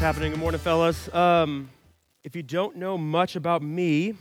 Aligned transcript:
happening? 0.00 0.30
Good 0.30 0.40
morning, 0.40 0.60
fellas. 0.60 1.12
Um, 1.14 1.68
if 2.24 2.34
you 2.34 2.42
don't 2.42 2.76
know 2.76 2.96
much 2.96 3.36
about 3.36 3.60
me, 3.62 4.14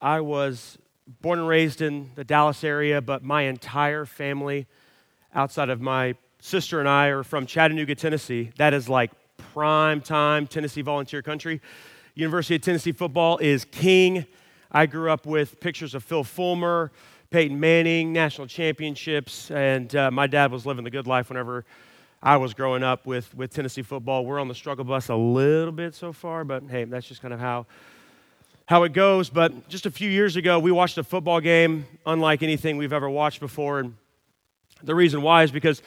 I 0.00 0.20
was 0.22 0.76
born 1.20 1.38
and 1.38 1.46
raised 1.46 1.80
in 1.80 2.10
the 2.16 2.24
Dallas 2.24 2.64
area, 2.64 3.00
but 3.00 3.22
my 3.22 3.42
entire 3.42 4.04
family, 4.04 4.66
outside 5.32 5.68
of 5.68 5.80
my 5.80 6.16
sister 6.40 6.80
and 6.80 6.88
I, 6.88 7.06
are 7.06 7.22
from 7.22 7.46
Chattanooga, 7.46 7.94
Tennessee. 7.94 8.50
That 8.56 8.74
is 8.74 8.88
like 8.88 9.12
prime 9.52 10.00
time 10.00 10.48
Tennessee 10.48 10.82
volunteer 10.82 11.22
country. 11.22 11.60
University 12.16 12.56
of 12.56 12.62
Tennessee 12.62 12.90
football 12.90 13.38
is 13.38 13.64
king. 13.64 14.26
I 14.72 14.86
grew 14.86 15.12
up 15.12 15.26
with 15.26 15.60
pictures 15.60 15.94
of 15.94 16.02
Phil 16.02 16.24
Fulmer, 16.24 16.90
Peyton 17.30 17.60
Manning, 17.60 18.12
national 18.12 18.48
championships, 18.48 19.52
and 19.52 19.94
uh, 19.94 20.10
my 20.10 20.26
dad 20.26 20.50
was 20.50 20.66
living 20.66 20.82
the 20.82 20.90
good 20.90 21.06
life 21.06 21.28
whenever 21.28 21.64
I 22.22 22.36
was 22.36 22.52
growing 22.52 22.82
up 22.82 23.06
with, 23.06 23.34
with 23.34 23.50
Tennessee 23.50 23.80
football. 23.80 24.26
We're 24.26 24.40
on 24.40 24.48
the 24.48 24.54
struggle 24.54 24.84
bus 24.84 25.08
a 25.08 25.14
little 25.14 25.72
bit 25.72 25.94
so 25.94 26.12
far, 26.12 26.44
but 26.44 26.64
hey, 26.68 26.84
that's 26.84 27.08
just 27.08 27.22
kind 27.22 27.32
of 27.32 27.40
how, 27.40 27.64
how 28.66 28.82
it 28.82 28.92
goes. 28.92 29.30
But 29.30 29.70
just 29.70 29.86
a 29.86 29.90
few 29.90 30.10
years 30.10 30.36
ago, 30.36 30.58
we 30.58 30.70
watched 30.70 30.98
a 30.98 31.02
football 31.02 31.40
game 31.40 31.86
unlike 32.04 32.42
anything 32.42 32.76
we've 32.76 32.92
ever 32.92 33.08
watched 33.08 33.40
before. 33.40 33.80
And 33.80 33.94
the 34.82 34.94
reason 34.94 35.22
why 35.22 35.44
is 35.44 35.50
because 35.50 35.80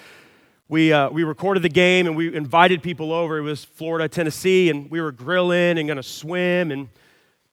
we, 0.68 0.92
uh, 0.92 1.12
we 1.12 1.24
recorded 1.24 1.62
the 1.62 1.70
game 1.70 2.08
and 2.08 2.16
we 2.16 2.36
invited 2.36 2.82
people 2.82 3.14
over. 3.14 3.38
It 3.38 3.44
was 3.44 3.64
Florida, 3.64 4.10
Tennessee, 4.10 4.72
and 4.72 4.90
we 4.90 5.02
were 5.02 5.12
grilling 5.12 5.78
and 5.78 5.88
going 5.88 5.98
to 5.98 6.04
swim 6.04 6.72
and 6.72 6.90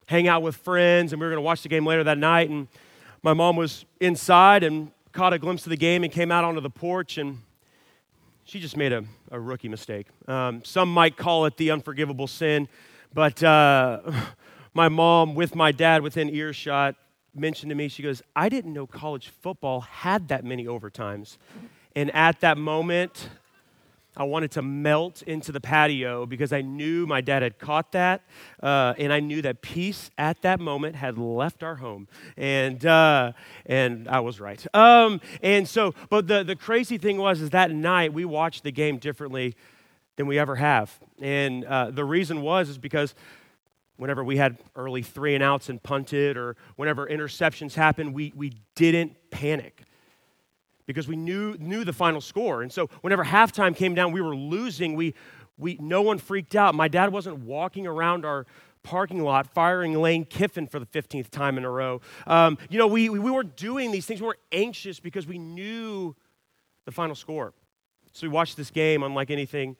hang 0.06 0.26
out 0.26 0.40
with 0.40 0.56
friends. 0.56 1.12
And 1.12 1.20
we 1.20 1.26
were 1.26 1.30
going 1.30 1.42
to 1.42 1.46
watch 1.46 1.62
the 1.62 1.68
game 1.68 1.84
later 1.84 2.04
that 2.04 2.16
night. 2.16 2.48
And 2.48 2.66
my 3.22 3.34
mom 3.34 3.56
was 3.56 3.84
inside 4.00 4.62
and 4.62 4.90
caught 5.12 5.34
a 5.34 5.38
glimpse 5.38 5.66
of 5.66 5.70
the 5.70 5.76
game 5.76 6.02
and 6.02 6.10
came 6.10 6.32
out 6.32 6.44
onto 6.44 6.62
the 6.62 6.70
porch 6.70 7.18
and 7.18 7.40
she 8.50 8.58
just 8.58 8.76
made 8.76 8.92
a, 8.92 9.04
a 9.30 9.38
rookie 9.38 9.68
mistake. 9.68 10.08
Um, 10.26 10.64
some 10.64 10.92
might 10.92 11.16
call 11.16 11.44
it 11.44 11.56
the 11.56 11.70
unforgivable 11.70 12.26
sin, 12.26 12.66
but 13.14 13.40
uh, 13.44 14.00
my 14.74 14.88
mom, 14.88 15.36
with 15.36 15.54
my 15.54 15.70
dad 15.70 16.02
within 16.02 16.28
earshot, 16.28 16.96
mentioned 17.32 17.70
to 17.70 17.76
me, 17.76 17.86
she 17.86 18.02
goes, 18.02 18.22
I 18.34 18.48
didn't 18.48 18.72
know 18.72 18.88
college 18.88 19.28
football 19.28 19.82
had 19.82 20.26
that 20.28 20.44
many 20.44 20.64
overtimes. 20.64 21.36
And 21.94 22.12
at 22.12 22.40
that 22.40 22.58
moment, 22.58 23.28
I 24.16 24.24
wanted 24.24 24.50
to 24.52 24.62
melt 24.62 25.22
into 25.22 25.52
the 25.52 25.60
patio 25.60 26.26
because 26.26 26.52
I 26.52 26.62
knew 26.62 27.06
my 27.06 27.20
dad 27.20 27.42
had 27.42 27.58
caught 27.58 27.92
that, 27.92 28.22
uh, 28.60 28.94
and 28.98 29.12
I 29.12 29.20
knew 29.20 29.40
that 29.42 29.62
peace 29.62 30.10
at 30.18 30.42
that 30.42 30.58
moment 30.58 30.96
had 30.96 31.16
left 31.16 31.62
our 31.62 31.76
home, 31.76 32.08
and 32.36 32.84
uh, 32.84 33.32
and 33.66 34.08
I 34.08 34.20
was 34.20 34.40
right. 34.40 34.64
Um, 34.74 35.20
and 35.42 35.68
so, 35.68 35.94
but 36.08 36.26
the 36.26 36.42
the 36.42 36.56
crazy 36.56 36.98
thing 36.98 37.18
was 37.18 37.40
is 37.40 37.50
that 37.50 37.70
night 37.70 38.12
we 38.12 38.24
watched 38.24 38.64
the 38.64 38.72
game 38.72 38.98
differently 38.98 39.54
than 40.16 40.26
we 40.26 40.40
ever 40.40 40.56
have, 40.56 40.98
and 41.20 41.64
uh, 41.64 41.92
the 41.92 42.04
reason 42.04 42.42
was 42.42 42.68
is 42.68 42.78
because 42.78 43.14
whenever 43.96 44.24
we 44.24 44.38
had 44.38 44.58
early 44.74 45.02
three 45.02 45.36
and 45.36 45.44
outs 45.44 45.68
and 45.68 45.80
punted, 45.84 46.36
or 46.36 46.56
whenever 46.74 47.06
interceptions 47.06 47.74
happened, 47.74 48.12
we 48.12 48.32
we 48.34 48.54
didn't 48.74 49.14
panic 49.30 49.84
because 50.90 51.08
we 51.08 51.16
knew, 51.16 51.56
knew 51.58 51.84
the 51.84 51.92
final 51.92 52.20
score. 52.20 52.62
And 52.62 52.72
so 52.72 52.88
whenever 53.00 53.24
halftime 53.24 53.74
came 53.74 53.94
down, 53.94 54.12
we 54.12 54.20
were 54.20 54.34
losing. 54.34 54.94
We, 54.94 55.14
we, 55.58 55.76
no 55.80 56.02
one 56.02 56.18
freaked 56.18 56.54
out. 56.56 56.74
My 56.74 56.88
dad 56.88 57.12
wasn't 57.12 57.38
walking 57.40 57.86
around 57.86 58.24
our 58.24 58.46
parking 58.82 59.22
lot 59.22 59.46
firing 59.52 59.94
Lane 59.94 60.24
Kiffin 60.24 60.66
for 60.66 60.78
the 60.78 60.86
15th 60.86 61.30
time 61.30 61.58
in 61.58 61.64
a 61.64 61.70
row. 61.70 62.00
Um, 62.26 62.58
you 62.68 62.78
know, 62.78 62.86
we, 62.86 63.08
we 63.08 63.30
weren't 63.30 63.56
doing 63.56 63.90
these 63.90 64.06
things. 64.06 64.20
We 64.20 64.26
were 64.26 64.38
anxious 64.52 65.00
because 65.00 65.26
we 65.26 65.38
knew 65.38 66.16
the 66.86 66.92
final 66.92 67.14
score. 67.14 67.52
So 68.12 68.26
we 68.26 68.32
watched 68.32 68.56
this 68.56 68.70
game 68.70 69.02
unlike 69.02 69.30
anything 69.30 69.76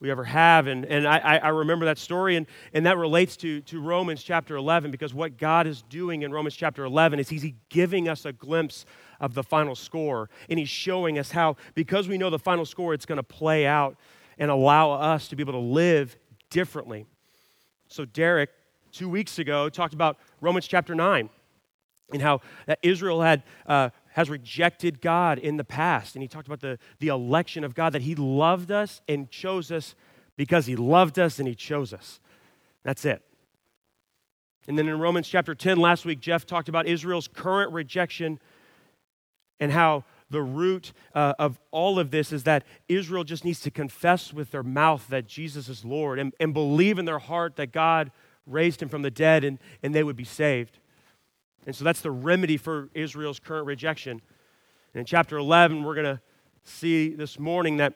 we 0.00 0.10
ever 0.10 0.24
have. 0.24 0.66
And, 0.66 0.84
and 0.84 1.06
I, 1.06 1.38
I 1.38 1.48
remember 1.48 1.86
that 1.86 1.98
story, 1.98 2.36
and, 2.36 2.46
and 2.72 2.86
that 2.86 2.98
relates 2.98 3.36
to, 3.38 3.60
to 3.62 3.80
Romans 3.80 4.22
chapter 4.22 4.56
11 4.56 4.90
because 4.90 5.14
what 5.14 5.38
God 5.38 5.66
is 5.66 5.82
doing 5.82 6.22
in 6.22 6.32
Romans 6.32 6.54
chapter 6.54 6.84
11 6.84 7.20
is 7.20 7.28
He's 7.28 7.46
giving 7.68 8.08
us 8.08 8.24
a 8.24 8.32
glimpse 8.32 8.84
of 9.20 9.34
the 9.34 9.42
final 9.42 9.74
score. 9.74 10.28
And 10.50 10.58
He's 10.58 10.68
showing 10.68 11.18
us 11.18 11.30
how, 11.30 11.56
because 11.74 12.08
we 12.08 12.18
know 12.18 12.30
the 12.30 12.38
final 12.38 12.66
score, 12.66 12.92
it's 12.92 13.06
going 13.06 13.16
to 13.16 13.22
play 13.22 13.66
out 13.66 13.96
and 14.38 14.50
allow 14.50 14.92
us 14.92 15.28
to 15.28 15.36
be 15.36 15.42
able 15.42 15.52
to 15.52 15.58
live 15.58 16.16
differently. 16.50 17.06
So, 17.88 18.04
Derek, 18.04 18.50
two 18.92 19.08
weeks 19.08 19.38
ago, 19.38 19.68
talked 19.68 19.94
about 19.94 20.18
Romans 20.40 20.66
chapter 20.66 20.94
9 20.94 21.30
and 22.12 22.22
how 22.22 22.40
that 22.66 22.78
Israel 22.82 23.22
had 23.22 23.42
uh, 23.66 23.90
has 24.14 24.30
rejected 24.30 25.00
God 25.00 25.40
in 25.40 25.56
the 25.56 25.64
past. 25.64 26.14
And 26.14 26.22
he 26.22 26.28
talked 26.28 26.46
about 26.46 26.60
the, 26.60 26.78
the 27.00 27.08
election 27.08 27.64
of 27.64 27.74
God, 27.74 27.92
that 27.92 28.02
he 28.02 28.14
loved 28.14 28.70
us 28.70 29.02
and 29.08 29.28
chose 29.28 29.72
us 29.72 29.96
because 30.36 30.66
he 30.66 30.76
loved 30.76 31.18
us 31.18 31.40
and 31.40 31.48
he 31.48 31.54
chose 31.56 31.92
us. 31.92 32.20
That's 32.84 33.04
it. 33.04 33.22
And 34.68 34.78
then 34.78 34.86
in 34.86 35.00
Romans 35.00 35.28
chapter 35.28 35.52
10, 35.52 35.78
last 35.78 36.04
week, 36.04 36.20
Jeff 36.20 36.46
talked 36.46 36.68
about 36.68 36.86
Israel's 36.86 37.26
current 37.26 37.72
rejection 37.72 38.38
and 39.58 39.72
how 39.72 40.04
the 40.30 40.42
root 40.42 40.92
uh, 41.12 41.34
of 41.40 41.58
all 41.72 41.98
of 41.98 42.12
this 42.12 42.32
is 42.32 42.44
that 42.44 42.64
Israel 42.88 43.24
just 43.24 43.44
needs 43.44 43.60
to 43.60 43.70
confess 43.70 44.32
with 44.32 44.52
their 44.52 44.62
mouth 44.62 45.08
that 45.08 45.26
Jesus 45.26 45.68
is 45.68 45.84
Lord 45.84 46.20
and, 46.20 46.32
and 46.38 46.54
believe 46.54 47.00
in 47.00 47.04
their 47.04 47.18
heart 47.18 47.56
that 47.56 47.72
God 47.72 48.12
raised 48.46 48.80
him 48.80 48.88
from 48.88 49.02
the 49.02 49.10
dead 49.10 49.42
and, 49.42 49.58
and 49.82 49.92
they 49.92 50.04
would 50.04 50.16
be 50.16 50.24
saved. 50.24 50.78
And 51.66 51.74
so 51.74 51.84
that's 51.84 52.00
the 52.00 52.10
remedy 52.10 52.56
for 52.56 52.88
Israel's 52.94 53.38
current 53.38 53.66
rejection. 53.66 54.20
And 54.92 55.00
in 55.00 55.06
chapter 55.06 55.38
11, 55.38 55.82
we're 55.82 55.94
going 55.94 56.16
to 56.16 56.20
see 56.64 57.10
this 57.10 57.38
morning 57.38 57.78
that 57.78 57.94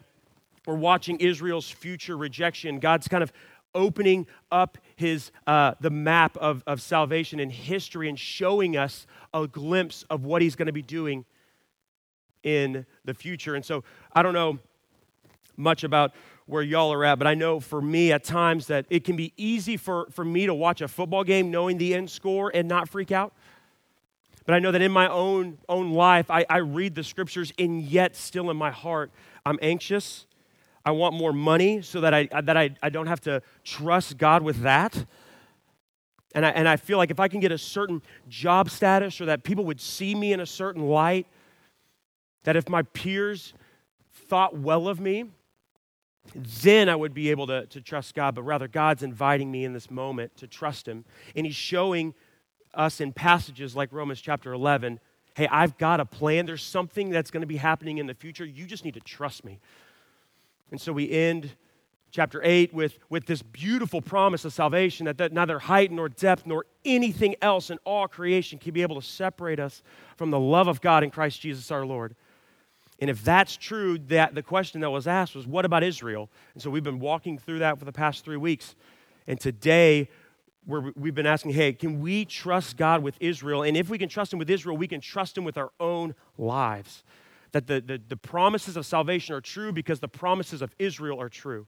we're 0.67 0.75
watching 0.75 1.19
Israel's 1.21 1.71
future 1.71 2.17
rejection. 2.17 2.79
God's 2.79 3.09
kind 3.09 3.23
of 3.23 3.33
opening 3.75 4.27
up 4.51 4.79
his 4.97 5.31
uh, 5.47 5.75
the 5.81 5.91
map 5.91 6.37
of, 6.39 6.63
of 6.67 6.81
salvation 6.81 7.41
and 7.41 7.53
history 7.53 8.09
and 8.09 8.19
showing 8.19 8.77
us 8.77 9.07
a 9.33 9.47
glimpse 9.47 10.05
of 10.11 10.25
what 10.25 10.43
he's 10.43 10.57
going 10.57 10.67
to 10.67 10.73
be 10.73 10.83
doing 10.83 11.25
in 12.43 12.87
the 13.05 13.15
future. 13.15 13.55
And 13.55 13.65
so 13.65 13.85
I 14.13 14.23
don't 14.23 14.35
know 14.35 14.59
much 15.57 15.85
about 15.85 16.13
where 16.47 16.63
y'all 16.63 16.93
are 16.93 17.05
at, 17.05 17.19
but 17.19 17.27
I 17.27 17.35
know 17.35 17.61
for 17.61 17.83
me 17.83 18.11
at 18.11 18.25
times 18.25 18.69
that 18.69 18.87
it 18.89 19.05
can 19.05 19.17
be 19.17 19.33
easy 19.37 19.77
for, 19.77 20.09
for 20.11 20.25
me 20.25 20.47
to 20.47 20.55
watch 20.55 20.81
a 20.81 20.89
football 20.89 21.25
game 21.25 21.51
knowing 21.51 21.77
the 21.77 21.95
end 21.95 22.11
score 22.11 22.51
and 22.55 22.67
not 22.67 22.89
freak 22.89 23.13
out. 23.13 23.35
But 24.49 24.55
I 24.55 24.61
know 24.61 24.73
that 24.73 24.81
in 24.81 24.93
my 24.93 25.09
own, 25.11 25.59
own 25.69 25.93
life, 25.93 26.31
I, 26.31 26.47
I 26.49 26.57
read 26.57 26.95
the 26.95 27.05
scriptures, 27.05 27.53
and 27.59 27.83
yet 27.83 28.17
still 28.17 28.51
in 28.51 28.57
my 28.57 28.71
heart, 28.71 29.11
I'm 29.45 29.59
anxious. 29.61 30.25
I 30.87 30.93
want 30.93 31.15
more 31.15 31.35
money 31.35 31.83
so 31.83 32.01
that 32.01 32.15
I, 32.15 32.31
that 32.41 32.57
I, 32.57 32.71
I 32.83 32.89
don't 32.89 33.09
have 33.09 33.21
to 33.21 33.43
trust 33.63 34.17
God 34.17 34.43
with 34.43 34.63
that. 34.63 35.05
And 36.35 36.47
I, 36.47 36.49
and 36.49 36.67
I 36.67 36.77
feel 36.77 36.97
like 36.97 37.11
if 37.11 37.21
I 37.21 37.29
can 37.29 37.41
get 37.41 37.53
a 37.53 37.59
certain 37.59 38.01
job 38.27 38.71
status 38.71 39.21
or 39.21 39.27
that 39.27 39.45
people 39.45 39.67
would 39.67 39.83
see 39.83 40.15
me 40.15 40.33
in 40.33 40.41
a 40.41 40.47
certain 40.47 40.89
light, 40.89 41.27
that 42.45 42.57
if 42.57 42.71
my 42.71 42.81
peers 42.81 43.53
thought 44.15 44.57
well 44.57 44.89
of 44.89 44.99
me, 44.99 45.27
then 46.35 46.89
I 46.89 46.97
would 46.97 47.13
be 47.13 47.31
able 47.31 47.49
to, 47.49 47.67
to 47.67 47.83
trust 47.83 48.15
God. 48.15 48.35
But 48.35 48.45
rather, 48.45 48.67
God's 48.67 49.03
inviting 49.03 49.51
me 49.51 49.67
in 49.67 49.75
this 49.75 49.91
moment 49.91 50.39
to 50.39 50.47
trust 50.47 50.89
Him. 50.89 51.05
And 51.37 51.45
He's 51.45 51.55
showing 51.55 52.15
us 52.75 53.01
in 53.01 53.13
passages 53.13 53.75
like 53.75 53.93
Romans 53.93 54.21
chapter 54.21 54.53
11 54.53 55.01
hey, 55.39 55.47
I've 55.53 55.79
got 55.79 56.01
a 56.01 56.05
plan. 56.05 56.47
There's 56.47 56.65
something 56.65 57.11
that's 57.11 57.31
going 57.31 57.43
to 57.43 57.47
be 57.47 57.59
happening 57.59 57.99
in 57.99 58.09
the 58.09 58.15
future. 58.15 58.45
You 58.45 58.67
just 58.67 58.85
need 58.85 58.95
to 58.95 59.01
trust 59.01 59.45
me. 59.45 59.61
And 60.73 60.81
so 60.81 60.93
we 60.93 61.09
end 61.09 61.53
chapter 62.11 62.41
8 62.43 62.75
with, 62.75 62.99
with 63.09 63.27
this 63.27 63.41
beautiful 63.41 64.03
promise 64.03 64.45
of 64.45 64.53
salvation 64.53 65.07
that, 65.07 65.17
that 65.19 65.33
neither 65.33 65.61
height 65.61 65.93
nor 65.93 66.09
depth 66.09 66.45
nor 66.45 66.67
anything 66.85 67.37
else 67.41 67.71
in 67.71 67.79
all 67.85 68.09
creation 68.09 68.59
can 68.59 68.75
be 68.75 68.83
able 68.83 69.01
to 69.01 69.07
separate 69.07 69.61
us 69.61 69.81
from 70.17 70.33
the 70.33 70.41
love 70.41 70.67
of 70.67 70.81
God 70.81 71.05
in 71.05 71.11
Christ 71.11 71.41
Jesus 71.41 71.71
our 71.71 71.87
Lord. 71.87 72.17
And 72.99 73.09
if 73.09 73.23
that's 73.23 73.57
true, 73.57 73.99
that 74.09 74.35
the 74.35 74.43
question 74.43 74.81
that 74.81 74.91
was 74.91 75.07
asked 75.07 75.37
was, 75.37 75.47
what 75.47 75.65
about 75.65 75.85
Israel? 75.85 76.29
And 76.55 76.63
so 76.63 76.69
we've 76.69 76.83
been 76.83 76.99
walking 76.99 77.39
through 77.39 77.61
that 77.61 77.79
for 77.79 77.85
the 77.85 77.93
past 77.93 78.25
three 78.25 78.37
weeks. 78.37 78.75
And 79.29 79.39
today 79.39 80.09
where 80.69 80.93
we've 80.97 81.15
been 81.15 81.27
asking, 81.27 81.53
hey, 81.53 81.73
can 81.73 81.99
we 81.99 82.27
trust 82.27 82.77
God 82.77 83.03
with 83.03 83.17
Israel? 83.21 83.63
And 83.63 83.75
if 83.75 83.89
we 83.89 83.97
can 83.97 84.11
trust 84.11 84.35
Him 84.35 84.39
with 84.39 84.51
Israel, 84.51 84.77
we 84.77 84.87
can 84.87 85.01
trust 85.01 85.39
Him 85.39 85.45
with 85.45 85.57
our 85.57 85.71
own 85.81 86.15
lives. 86.37 87.05
That 87.53 87.67
the, 87.67 87.81
the, 87.81 87.99
the 88.07 88.19
promises 88.19 88.77
of 88.77 88.85
salvation 88.85 89.35
are 89.35 89.41
true 89.41 89.73
because 89.73 90.01
the 90.01 90.09
promises 90.09 90.61
of 90.61 90.75
Israel 90.79 91.23
are 91.23 91.31
true. 91.31 91.67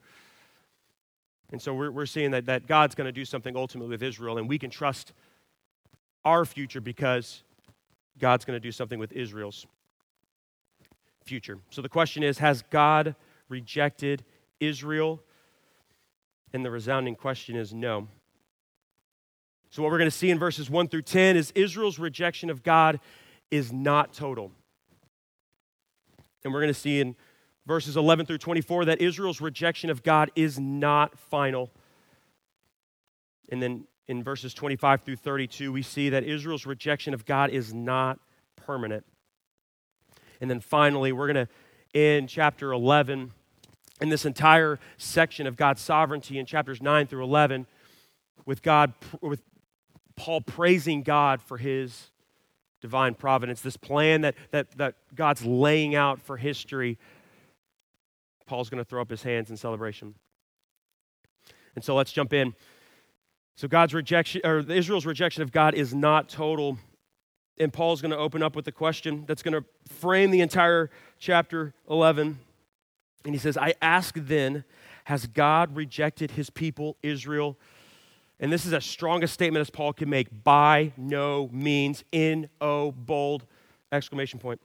And 1.51 1.63
so 1.63 1.73
we're, 1.73 1.91
we're 1.91 2.05
seeing 2.05 2.31
that, 2.33 2.45
that 2.45 2.67
God's 2.67 2.95
going 2.95 3.07
to 3.07 3.13
do 3.13 3.25
something 3.25 3.57
ultimately 3.57 3.89
with 3.89 4.03
Israel, 4.03 4.37
and 4.37 4.47
we 4.47 4.59
can 4.59 4.69
trust 4.69 5.15
our 6.27 6.45
future 6.45 6.83
because 6.83 7.43
God's 8.19 8.45
going 8.45 8.57
to 8.57 8.61
do 8.61 8.71
something 8.71 8.99
with 8.99 9.13
Israel's 9.13 9.67
future. 11.25 11.59
So 11.71 11.81
the 11.81 11.89
question 11.89 12.23
is 12.23 12.37
Has 12.37 12.61
God 12.69 13.15
rejected 13.49 14.27
Israel? 14.61 15.23
And 16.53 16.67
the 16.67 16.71
resounding 16.71 17.15
question 17.15 17.57
is 17.57 17.73
no. 17.73 18.09
So, 19.71 19.83
what 19.83 19.93
we're 19.93 19.99
going 19.99 20.11
to 20.11 20.17
see 20.17 20.31
in 20.31 20.39
verses 20.39 20.69
1 20.69 20.89
through 20.89 21.03
10 21.03 21.37
is 21.37 21.53
Israel's 21.55 21.99
rejection 21.99 22.51
of 22.51 22.65
God 22.65 22.99
is 23.51 23.73
not 23.73 24.13
total. 24.13 24.51
And 26.43 26.53
we're 26.53 26.61
going 26.61 26.73
to 26.73 26.79
see 26.79 27.01
in 27.01 27.15
verses 27.67 27.97
11 27.97 28.27
through 28.27 28.39
24 28.39 28.87
that 28.87 29.01
Israel's 29.01 29.41
rejection 29.41 29.89
of 29.91 30.03
God 30.03 30.31
is 30.35 30.59
not 30.59 31.17
final. 31.19 31.71
And 33.51 33.63
then 33.63 33.87
in 34.09 34.25
verses 34.25 34.55
25 34.55 35.03
through 35.03 35.17
32, 35.17 35.71
we 35.71 35.83
see 35.83 36.09
that 36.09 36.25
Israel's 36.25 36.67
rejection 36.67 37.15
of 37.15 37.25
God 37.25 37.51
is 37.51 37.73
not 37.73 38.19
permanent. 38.57 39.05
And 40.41 40.51
then 40.51 40.59
finally, 40.59 41.13
we're 41.13 41.33
going 41.33 41.47
to 41.47 41.53
end 41.95 42.29
chapter 42.29 42.73
11 42.73 43.33
in 44.01 44.09
this 44.09 44.25
entire 44.25 44.81
section 44.97 45.47
of 45.47 45.57
God's 45.57 45.81
sovereignty 45.81 46.39
in 46.39 46.47
chapters 46.47 46.83
9 46.83 47.07
through 47.07 47.23
11 47.23 47.67
with 48.47 48.63
God 48.63 48.95
with 49.21 49.43
Paul 50.21 50.43
praising 50.43 51.03
God 51.03 51.41
for 51.41 51.57
his 51.57 52.11
divine 52.83 53.15
providence, 53.15 53.63
this 53.63 53.79
plan 53.79 54.21
that, 54.21 54.35
that, 54.51 54.71
that 54.77 54.97
God's 55.15 55.47
laying 55.47 55.95
out 55.95 56.21
for 56.21 56.37
history. 56.37 56.99
Paul's 58.45 58.69
going 58.69 58.85
to 58.85 58.85
throw 58.85 59.01
up 59.01 59.09
his 59.09 59.23
hands 59.23 59.49
in 59.49 59.57
celebration. 59.57 60.15
And 61.75 61.83
so 61.83 61.95
let's 61.95 62.13
jump 62.13 62.35
in. 62.35 62.55
So 63.57 63.67
God's 63.67 63.95
rejection, 63.95 64.43
or 64.45 64.59
Israel's 64.59 65.07
rejection 65.07 65.43
of 65.43 65.53
God 65.53 65.73
is 65.73 65.95
not 65.95 66.29
total. 66.29 66.77
And 67.59 67.73
Paul's 67.73 68.03
going 68.03 68.13
to 68.13 68.19
open 68.19 68.43
up 68.43 68.55
with 68.55 68.69
a 68.69 68.73
question 68.73 69.25
that's 69.27 69.43
going 69.43 69.55
to 69.55 69.65
frame 69.89 70.31
the 70.31 70.43
entire 70.43 70.91
chapter 71.19 71.73
11. 71.89 72.39
And 73.25 73.35
he 73.35 73.39
says, 73.39 73.57
I 73.57 73.73
ask 73.81 74.15
then, 74.19 74.65
has 75.05 75.27
God 75.27 75.75
rejected 75.75 76.33
his 76.33 76.51
people, 76.51 76.99
Israel? 77.03 77.57
And 78.41 78.51
this 78.51 78.65
is 78.65 78.73
as 78.73 78.87
strong 78.87 79.23
a 79.23 79.29
statement 79.29 79.61
as 79.61 79.69
Paul 79.69 79.93
can 79.93 80.09
make 80.09 80.29
by 80.43 80.93
no 80.97 81.51
means, 81.53 82.03
in 82.11 82.49
oh, 82.59 82.91
bold 82.91 83.45
exclamation 83.93 84.41
point. 84.41 84.61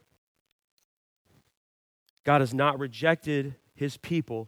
God 2.23 2.39
has 2.39 2.53
not 2.53 2.79
rejected 2.79 3.55
his 3.75 3.97
people 3.97 4.47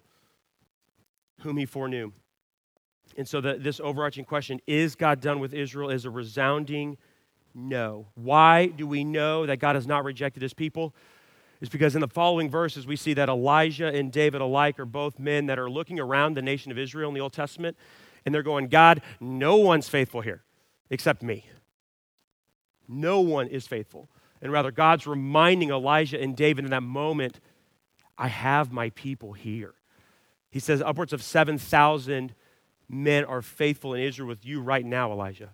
whom 1.42 1.58
he 1.58 1.66
foreknew. 1.66 2.14
And 3.18 3.28
so, 3.28 3.42
the, 3.42 3.56
this 3.56 3.82
overarching 3.82 4.24
question 4.24 4.62
is 4.66 4.96
God 4.96 5.20
done 5.20 5.40
with 5.40 5.54
Israel 5.54 5.90
is 5.90 6.06
a 6.06 6.10
resounding 6.10 6.98
no. 7.54 8.08
Why 8.16 8.68
do 8.68 8.88
we 8.88 9.04
know 9.04 9.46
that 9.46 9.58
God 9.58 9.76
has 9.76 9.86
not 9.86 10.06
rejected 10.06 10.42
his 10.42 10.54
people? 10.54 10.96
Is 11.60 11.70
because 11.70 11.96
in 11.96 12.02
the 12.02 12.08
following 12.08 12.50
verses 12.50 12.86
we 12.86 12.96
see 12.96 13.14
that 13.16 13.30
Elijah 13.30 13.88
and 13.88 14.12
David 14.12 14.42
alike 14.42 14.80
are 14.80 14.86
both 14.86 15.20
men 15.20 15.48
that 15.48 15.58
are 15.58 15.70
looking 15.70 16.00
around 16.00 16.36
the 16.36 16.42
nation 16.42 16.72
of 16.72 16.78
Israel 16.78 17.10
in 17.10 17.16
the 17.16 17.22
Old 17.22 17.34
Testament 17.34 17.76
and 18.28 18.36
they're 18.36 18.44
going, 18.44 18.68
God, 18.68 19.02
no 19.22 19.56
one's 19.56 19.88
faithful 19.88 20.20
here 20.20 20.44
except 20.90 21.24
me. 21.24 21.46
No 22.86 23.22
one 23.22 23.48
is 23.48 23.66
faithful. 23.66 24.10
And 24.42 24.52
rather, 24.52 24.70
God's 24.70 25.08
reminding 25.08 25.70
Elijah 25.70 26.22
and 26.22 26.36
David 26.36 26.66
in 26.66 26.72
that 26.72 26.84
moment, 26.84 27.40
I 28.18 28.28
have 28.28 28.70
my 28.70 28.90
people 28.90 29.32
here. 29.32 29.76
He 30.52 30.60
says 30.60 30.82
upwards 30.82 31.14
of 31.14 31.24
7,000 31.24 32.36
men 32.90 33.24
are 33.24 33.42
faithful 33.42 33.94
in 33.94 34.02
Israel 34.02 34.28
with 34.28 34.46
you 34.46 34.60
right 34.60 34.86
now, 34.86 35.10
Elijah. 35.10 35.52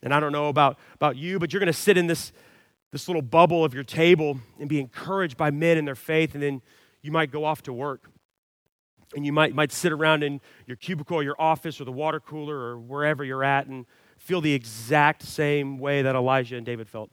And 0.00 0.14
I 0.14 0.20
don't 0.20 0.30
know 0.30 0.46
about, 0.46 0.78
about 0.94 1.16
you, 1.16 1.40
but 1.40 1.52
you're 1.52 1.58
going 1.58 1.66
to 1.66 1.72
sit 1.72 1.96
in 1.96 2.06
this, 2.06 2.30
this 2.92 3.08
little 3.08 3.20
bubble 3.20 3.64
of 3.64 3.74
your 3.74 3.82
table 3.82 4.38
and 4.60 4.68
be 4.68 4.78
encouraged 4.78 5.36
by 5.36 5.50
men 5.50 5.76
in 5.76 5.86
their 5.86 5.96
faith, 5.96 6.34
and 6.34 6.42
then 6.42 6.62
you 7.02 7.10
might 7.10 7.32
go 7.32 7.44
off 7.44 7.62
to 7.62 7.72
work. 7.72 8.11
And 9.14 9.26
you 9.26 9.32
might, 9.32 9.54
might 9.54 9.72
sit 9.72 9.92
around 9.92 10.22
in 10.22 10.40
your 10.66 10.76
cubicle 10.76 11.18
or 11.18 11.22
your 11.22 11.36
office 11.38 11.80
or 11.80 11.84
the 11.84 11.92
water 11.92 12.20
cooler 12.20 12.56
or 12.56 12.78
wherever 12.78 13.24
you're 13.24 13.44
at 13.44 13.66
and 13.66 13.86
feel 14.18 14.40
the 14.40 14.54
exact 14.54 15.22
same 15.22 15.78
way 15.78 16.02
that 16.02 16.14
Elijah 16.14 16.56
and 16.56 16.64
David 16.64 16.88
felt. 16.88 17.10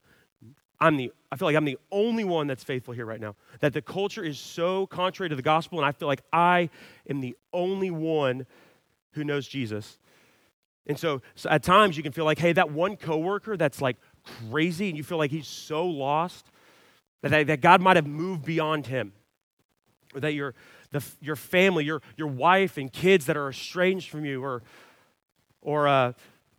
I'm 0.80 0.96
the, 0.96 1.12
I 1.32 1.36
feel 1.36 1.48
like 1.48 1.58
I'm 1.58 1.66
the 1.66 1.78
only 1.92 2.24
one 2.24 2.48
that's 2.48 2.64
faithful 2.64 2.94
here 2.94 3.06
right 3.06 3.20
now. 3.20 3.36
That 3.60 3.74
the 3.74 3.82
culture 3.82 4.24
is 4.24 4.40
so 4.40 4.88
contrary 4.88 5.30
to 5.30 5.36
the 5.36 5.42
gospel, 5.42 5.78
and 5.80 5.86
I 5.86 5.92
feel 5.92 6.08
like 6.08 6.22
I 6.32 6.70
am 7.10 7.20
the 7.20 7.36
only 7.52 7.92
one 7.92 8.46
who 9.12 9.24
knows 9.24 9.48
Jesus. 9.48 10.00
And 10.88 10.98
so, 10.98 11.22
so 11.36 11.50
at 11.50 11.64
times 11.64 11.98
you 11.98 12.04
can 12.04 12.12
feel 12.12 12.26
like, 12.26 12.40
hey, 12.40 12.54
that 12.54 12.72
one 12.72 12.96
coworker 12.96 13.58
that's 13.58 13.82
like 13.82 13.98
crazy 14.24 14.88
and 14.88 14.98
you 14.98 15.04
feel 15.04 15.18
like 15.18 15.32
he's 15.32 15.48
so 15.48 15.86
lost 15.86 16.50
that, 17.22 17.48
that 17.48 17.62
God 17.62 17.82
might 17.82 17.96
have 17.96 18.08
moved 18.08 18.44
beyond 18.44 18.88
him. 18.88 19.14
Or 20.16 20.22
that 20.22 20.34
your, 20.34 20.56
the, 20.92 21.04
your 21.22 21.36
family, 21.36 21.86
your, 21.86 22.02
your 22.18 22.28
wife 22.28 22.78
and 22.78 22.92
kids 22.92 23.26
that 23.28 23.38
are 23.38 23.50
estranged 23.50 24.10
from 24.10 24.26
you, 24.26 24.44
or, 24.44 24.64
or 25.62 25.88
uh, 25.88 26.14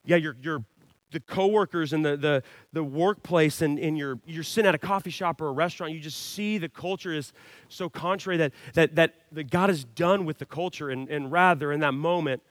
yeah, 0.04 0.16
your, 0.16 0.36
your, 0.40 0.64
the 1.10 1.20
coworkers 1.20 1.92
in 1.92 2.02
the, 2.02 2.16
the, 2.16 2.42
the 2.72 2.84
workplace 2.84 3.62
and, 3.62 3.78
and 3.78 3.98
you're, 3.98 4.20
you're 4.24 4.44
sitting 4.44 4.68
at 4.68 4.74
a 4.74 4.78
coffee 4.78 5.10
shop 5.10 5.40
or 5.40 5.48
a 5.48 5.52
restaurant, 5.52 5.92
you 5.92 6.00
just 6.00 6.34
see 6.34 6.58
the 6.58 6.68
culture 6.68 7.12
is 7.12 7.32
so 7.68 7.88
contrary 7.88 8.36
that, 8.38 8.52
that, 8.74 8.94
that, 8.94 9.14
that 9.32 9.50
God 9.50 9.70
is 9.70 9.84
done 9.84 10.24
with 10.24 10.38
the 10.38 10.46
culture. 10.46 10.90
And, 10.90 11.08
and 11.08 11.32
rather, 11.32 11.72
in 11.72 11.80
that 11.80 11.94
moment, 11.94 12.42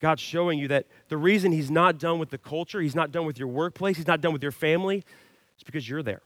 God's 0.00 0.22
showing 0.22 0.58
you 0.58 0.68
that 0.68 0.86
the 1.08 1.16
reason 1.16 1.52
He's 1.52 1.70
not 1.70 1.98
done 1.98 2.18
with 2.18 2.30
the 2.30 2.38
culture, 2.38 2.80
He's 2.80 2.94
not 2.94 3.12
done 3.12 3.26
with 3.26 3.38
your 3.38 3.48
workplace, 3.48 3.96
He's 3.96 4.06
not 4.06 4.20
done 4.20 4.32
with 4.32 4.42
your 4.42 4.52
family, 4.52 4.98
is 4.98 5.64
because 5.64 5.88
you're 5.88 6.02
there. 6.02 6.22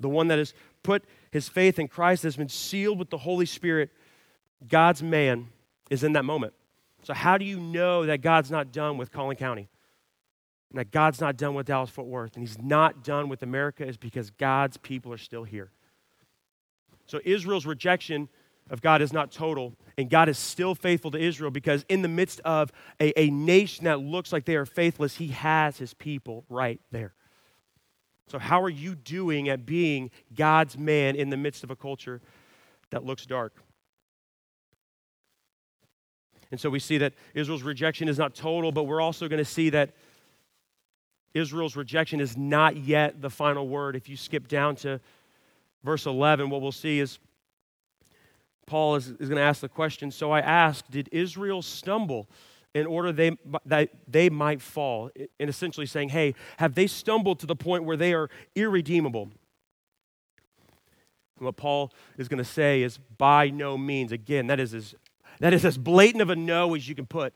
The 0.00 0.08
one 0.08 0.28
that 0.28 0.38
has 0.38 0.54
put 0.82 1.04
his 1.30 1.48
faith 1.48 1.78
in 1.78 1.88
Christ, 1.88 2.22
has 2.22 2.36
been 2.36 2.48
sealed 2.48 2.98
with 2.98 3.10
the 3.10 3.18
Holy 3.18 3.46
Spirit, 3.46 3.90
God's 4.66 5.02
man, 5.02 5.48
is 5.90 6.04
in 6.04 6.14
that 6.14 6.24
moment. 6.24 6.54
So, 7.02 7.14
how 7.14 7.38
do 7.38 7.44
you 7.44 7.60
know 7.60 8.06
that 8.06 8.22
God's 8.22 8.50
not 8.50 8.72
done 8.72 8.96
with 8.98 9.12
Collin 9.12 9.36
County? 9.36 9.68
And 10.70 10.78
that 10.78 10.90
God's 10.90 11.20
not 11.20 11.36
done 11.36 11.54
with 11.54 11.66
Dallas 11.66 11.88
Fort 11.88 12.06
Worth 12.06 12.36
and 12.36 12.46
He's 12.46 12.58
not 12.58 13.02
done 13.02 13.28
with 13.28 13.42
America 13.42 13.86
is 13.86 13.96
because 13.96 14.30
God's 14.30 14.76
people 14.76 15.12
are 15.12 15.18
still 15.18 15.44
here. 15.44 15.70
So, 17.06 17.20
Israel's 17.24 17.66
rejection 17.66 18.28
of 18.70 18.82
God 18.82 19.00
is 19.00 19.12
not 19.12 19.32
total, 19.32 19.74
and 19.96 20.10
God 20.10 20.28
is 20.28 20.36
still 20.36 20.74
faithful 20.74 21.10
to 21.12 21.18
Israel 21.18 21.50
because, 21.50 21.84
in 21.88 22.02
the 22.02 22.08
midst 22.08 22.40
of 22.40 22.70
a, 23.00 23.18
a 23.18 23.30
nation 23.30 23.84
that 23.84 24.00
looks 24.00 24.32
like 24.32 24.44
they 24.44 24.56
are 24.56 24.66
faithless, 24.66 25.16
He 25.16 25.28
has 25.28 25.78
His 25.78 25.94
people 25.94 26.44
right 26.48 26.80
there. 26.90 27.14
So, 28.28 28.38
how 28.38 28.62
are 28.62 28.68
you 28.68 28.94
doing 28.94 29.48
at 29.48 29.64
being 29.64 30.10
God's 30.34 30.76
man 30.76 31.16
in 31.16 31.30
the 31.30 31.36
midst 31.36 31.64
of 31.64 31.70
a 31.70 31.76
culture 31.76 32.20
that 32.90 33.04
looks 33.04 33.26
dark? 33.26 33.54
And 36.50 36.58
so 36.58 36.70
we 36.70 36.78
see 36.78 36.98
that 36.98 37.14
Israel's 37.34 37.62
rejection 37.62 38.08
is 38.08 38.18
not 38.18 38.34
total, 38.34 38.72
but 38.72 38.84
we're 38.84 39.00
also 39.00 39.28
going 39.28 39.38
to 39.38 39.44
see 39.44 39.70
that 39.70 39.90
Israel's 41.34 41.76
rejection 41.76 42.20
is 42.20 42.36
not 42.36 42.76
yet 42.76 43.20
the 43.20 43.30
final 43.30 43.68
word. 43.68 43.96
If 43.96 44.08
you 44.08 44.16
skip 44.16 44.48
down 44.48 44.76
to 44.76 45.00
verse 45.84 46.06
11, 46.06 46.48
what 46.48 46.62
we'll 46.62 46.72
see 46.72 47.00
is 47.00 47.18
Paul 48.66 48.96
is, 48.96 49.08
is 49.08 49.28
going 49.28 49.36
to 49.36 49.42
ask 49.42 49.60
the 49.60 49.68
question 49.68 50.10
So 50.10 50.30
I 50.30 50.40
ask, 50.40 50.84
did 50.90 51.08
Israel 51.12 51.62
stumble 51.62 52.28
in 52.74 52.86
order 52.86 53.12
they, 53.12 53.36
that 53.64 53.90
they 54.06 54.30
might 54.30 54.60
fall? 54.60 55.10
And 55.40 55.48
essentially 55.50 55.86
saying, 55.86 56.10
hey, 56.10 56.34
have 56.58 56.74
they 56.74 56.86
stumbled 56.86 57.40
to 57.40 57.46
the 57.46 57.56
point 57.56 57.84
where 57.84 57.96
they 57.96 58.14
are 58.14 58.28
irredeemable? 58.54 59.30
And 61.38 61.46
what 61.46 61.56
Paul 61.56 61.92
is 62.16 62.28
going 62.28 62.38
to 62.38 62.44
say 62.44 62.82
is, 62.82 62.98
by 62.98 63.50
no 63.50 63.78
means. 63.78 64.12
Again, 64.12 64.48
that 64.48 64.60
is, 64.60 64.74
as, 64.74 64.94
that 65.40 65.54
is 65.54 65.64
as 65.64 65.78
blatant 65.78 66.22
of 66.22 66.30
a 66.30 66.36
no 66.36 66.74
as 66.74 66.88
you 66.88 66.94
can 66.94 67.06
put 67.06 67.32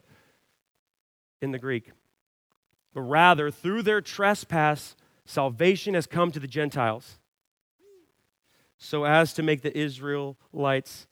in 1.41 1.53
the 1.53 1.59
Greek. 1.59 1.91
But 2.95 3.03
rather, 3.03 3.51
through 3.51 3.83
their 3.83 4.01
trespass, 4.01 4.97
salvation 5.25 5.95
has 5.95 6.07
come 6.07 6.31
to 6.33 6.41
the 6.41 6.47
Gentiles 6.47 7.19
so 8.77 9.05
as 9.05 9.33
to 9.35 9.43
make 9.43 9.63
the 9.63 9.77
Israelites 9.79 11.07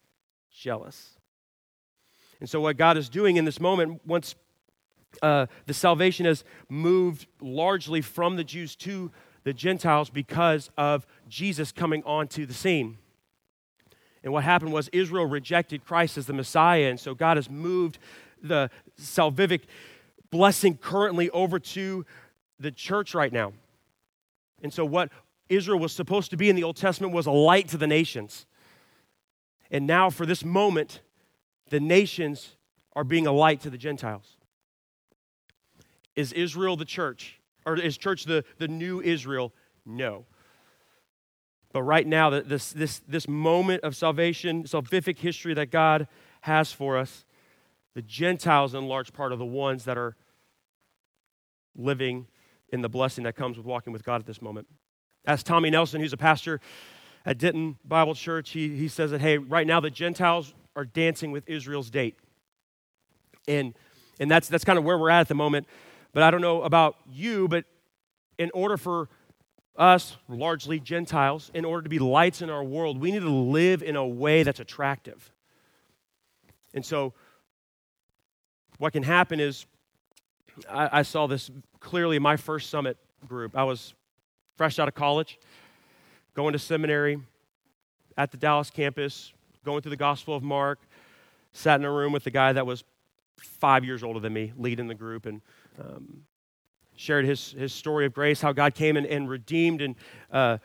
jealous. 0.50 1.19
And 2.40 2.48
so, 2.48 2.60
what 2.60 2.76
God 2.76 2.96
is 2.96 3.08
doing 3.08 3.36
in 3.36 3.44
this 3.44 3.60
moment, 3.60 4.00
once 4.06 4.34
uh, 5.22 5.46
the 5.66 5.74
salvation 5.74 6.26
has 6.26 6.44
moved 6.68 7.26
largely 7.40 8.00
from 8.00 8.36
the 8.36 8.44
Jews 8.44 8.74
to 8.76 9.10
the 9.44 9.52
Gentiles 9.52 10.10
because 10.10 10.70
of 10.76 11.06
Jesus 11.28 11.72
coming 11.72 12.02
onto 12.04 12.46
the 12.46 12.54
scene. 12.54 12.98
And 14.22 14.32
what 14.32 14.44
happened 14.44 14.72
was 14.72 14.88
Israel 14.88 15.26
rejected 15.26 15.84
Christ 15.84 16.18
as 16.18 16.26
the 16.26 16.32
Messiah, 16.32 16.90
and 16.90 17.00
so 17.00 17.14
God 17.14 17.36
has 17.36 17.48
moved 17.48 17.98
the 18.42 18.70
salvific 18.98 19.62
blessing 20.30 20.76
currently 20.76 21.30
over 21.30 21.58
to 21.58 22.04
the 22.58 22.70
church 22.70 23.14
right 23.14 23.32
now. 23.32 23.52
And 24.62 24.72
so, 24.72 24.84
what 24.84 25.10
Israel 25.48 25.78
was 25.78 25.92
supposed 25.92 26.30
to 26.30 26.36
be 26.36 26.48
in 26.48 26.56
the 26.56 26.62
Old 26.62 26.76
Testament 26.76 27.12
was 27.12 27.26
a 27.26 27.32
light 27.32 27.68
to 27.68 27.76
the 27.76 27.86
nations. 27.86 28.46
And 29.70 29.86
now, 29.86 30.10
for 30.10 30.26
this 30.26 30.44
moment, 30.44 31.00
the 31.70 31.80
nations 31.80 32.56
are 32.94 33.04
being 33.04 33.26
a 33.26 33.32
light 33.32 33.60
to 33.62 33.70
the 33.70 33.78
Gentiles. 33.78 34.36
Is 36.14 36.32
Israel 36.32 36.76
the 36.76 36.84
church? 36.84 37.40
Or 37.64 37.76
is 37.76 37.96
church 37.96 38.24
the, 38.24 38.44
the 38.58 38.68
new 38.68 39.00
Israel? 39.00 39.52
No. 39.86 40.26
But 41.72 41.82
right 41.82 42.06
now, 42.06 42.30
this, 42.30 42.72
this, 42.72 43.00
this 43.06 43.28
moment 43.28 43.84
of 43.84 43.94
salvation, 43.94 44.64
salvific 44.64 45.18
history 45.18 45.54
that 45.54 45.70
God 45.70 46.08
has 46.42 46.72
for 46.72 46.98
us, 46.98 47.24
the 47.94 48.02
Gentiles, 48.02 48.74
in 48.74 48.86
large 48.86 49.12
part, 49.12 49.32
are 49.32 49.36
the 49.36 49.44
ones 49.44 49.84
that 49.84 49.96
are 49.96 50.16
living 51.76 52.26
in 52.72 52.82
the 52.82 52.88
blessing 52.88 53.24
that 53.24 53.36
comes 53.36 53.56
with 53.56 53.66
walking 53.66 53.92
with 53.92 54.04
God 54.04 54.20
at 54.20 54.26
this 54.26 54.42
moment. 54.42 54.66
As 55.26 55.42
Tommy 55.42 55.70
Nelson, 55.70 56.00
who's 56.00 56.12
a 56.12 56.16
pastor 56.16 56.60
at 57.24 57.38
Denton 57.38 57.76
Bible 57.84 58.14
Church, 58.14 58.50
he, 58.50 58.76
he 58.76 58.88
says 58.88 59.10
that, 59.10 59.20
hey, 59.20 59.38
right 59.38 59.66
now 59.66 59.80
the 59.80 59.90
Gentiles 59.90 60.54
are 60.76 60.84
dancing 60.84 61.32
with 61.32 61.48
Israel's 61.48 61.90
date. 61.90 62.16
And, 63.48 63.74
and 64.18 64.30
that's, 64.30 64.48
that's 64.48 64.64
kind 64.64 64.78
of 64.78 64.84
where 64.84 64.98
we're 64.98 65.10
at 65.10 65.20
at 65.20 65.28
the 65.28 65.34
moment. 65.34 65.66
But 66.12 66.22
I 66.22 66.30
don't 66.30 66.40
know 66.40 66.62
about 66.62 66.96
you, 67.10 67.48
but 67.48 67.64
in 68.38 68.50
order 68.54 68.76
for 68.76 69.08
us, 69.76 70.16
largely 70.28 70.80
Gentiles, 70.80 71.50
in 71.54 71.64
order 71.64 71.82
to 71.82 71.88
be 71.88 71.98
lights 71.98 72.42
in 72.42 72.50
our 72.50 72.64
world, 72.64 73.00
we 73.00 73.10
need 73.12 73.20
to 73.20 73.30
live 73.30 73.82
in 73.82 73.96
a 73.96 74.06
way 74.06 74.42
that's 74.42 74.60
attractive. 74.60 75.32
And 76.74 76.84
so, 76.84 77.14
what 78.78 78.92
can 78.92 79.02
happen 79.02 79.40
is, 79.40 79.66
I, 80.68 81.00
I 81.00 81.02
saw 81.02 81.26
this 81.26 81.50
clearly 81.80 82.16
in 82.16 82.22
my 82.22 82.36
first 82.36 82.70
summit 82.70 82.96
group. 83.26 83.56
I 83.56 83.64
was 83.64 83.94
fresh 84.56 84.78
out 84.78 84.88
of 84.88 84.94
college, 84.94 85.38
going 86.34 86.52
to 86.52 86.58
seminary 86.58 87.18
at 88.16 88.30
the 88.30 88.36
Dallas 88.36 88.70
campus, 88.70 89.32
going 89.64 89.82
through 89.82 89.90
the 89.90 89.96
Gospel 89.96 90.34
of 90.34 90.42
Mark, 90.42 90.78
sat 91.52 91.80
in 91.80 91.84
a 91.84 91.90
room 91.90 92.12
with 92.12 92.24
the 92.24 92.30
guy 92.30 92.52
that 92.52 92.66
was 92.66 92.84
five 93.38 93.84
years 93.84 94.02
older 94.02 94.20
than 94.20 94.32
me, 94.32 94.52
leading 94.56 94.86
the 94.86 94.94
group, 94.94 95.26
and 95.26 95.40
um, 95.78 96.22
shared 96.96 97.24
his, 97.24 97.52
his 97.52 97.72
story 97.72 98.06
of 98.06 98.12
grace, 98.12 98.40
how 98.40 98.52
God 98.52 98.74
came 98.74 98.96
and, 98.96 99.06
and 99.06 99.28
redeemed 99.28 99.82
and 99.82 99.96
uh, 100.30 100.58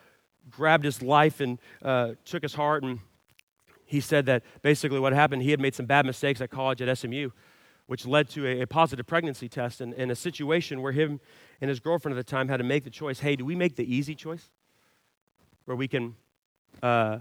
grabbed 0.49 0.85
his 0.85 1.01
life 1.01 1.39
and 1.39 1.59
uh, 1.81 2.11
took 2.23 2.43
his 2.43 2.53
heart. 2.53 2.83
And 2.83 2.99
he 3.85 3.99
said 3.99 4.25
that 4.27 4.43
basically 4.61 4.99
what 4.99 5.13
happened, 5.13 5.41
he 5.41 5.51
had 5.51 5.59
made 5.59 5.75
some 5.75 5.85
bad 5.85 6.05
mistakes 6.05 6.41
at 6.41 6.49
college 6.49 6.81
at 6.81 6.97
SMU, 6.97 7.31
which 7.87 8.05
led 8.05 8.29
to 8.29 8.47
a, 8.47 8.61
a 8.61 8.67
positive 8.67 9.07
pregnancy 9.07 9.49
test 9.49 9.81
and, 9.81 9.93
and 9.93 10.11
a 10.11 10.15
situation 10.15 10.81
where 10.81 10.91
him 10.91 11.19
and 11.61 11.69
his 11.69 11.79
girlfriend 11.79 12.17
at 12.17 12.25
the 12.25 12.29
time 12.29 12.47
had 12.47 12.57
to 12.57 12.63
make 12.63 12.83
the 12.83 12.89
choice 12.89 13.19
hey, 13.19 13.35
do 13.35 13.45
we 13.45 13.55
make 13.55 13.75
the 13.75 13.93
easy 13.95 14.15
choice? 14.15 14.49
Where 15.65 15.77
we 15.77 15.87
can 15.87 16.15
uh, 16.83 17.19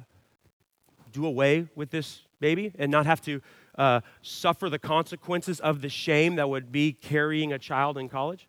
do 1.14 1.24
away 1.24 1.68
with 1.74 1.90
this 1.90 2.22
baby 2.40 2.72
and 2.78 2.90
not 2.90 3.06
have 3.06 3.22
to 3.22 3.40
uh, 3.78 4.00
suffer 4.20 4.68
the 4.68 4.78
consequences 4.78 5.60
of 5.60 5.80
the 5.80 5.88
shame 5.88 6.36
that 6.36 6.48
would 6.48 6.70
be 6.70 6.92
carrying 6.92 7.52
a 7.52 7.58
child 7.58 7.96
in 7.96 8.08
college? 8.08 8.48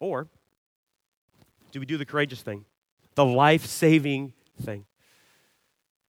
Or 0.00 0.28
do 1.72 1.80
we 1.80 1.86
do 1.86 1.98
the 1.98 2.06
courageous 2.06 2.40
thing, 2.40 2.64
the 3.14 3.24
life 3.24 3.66
saving 3.66 4.32
thing, 4.62 4.86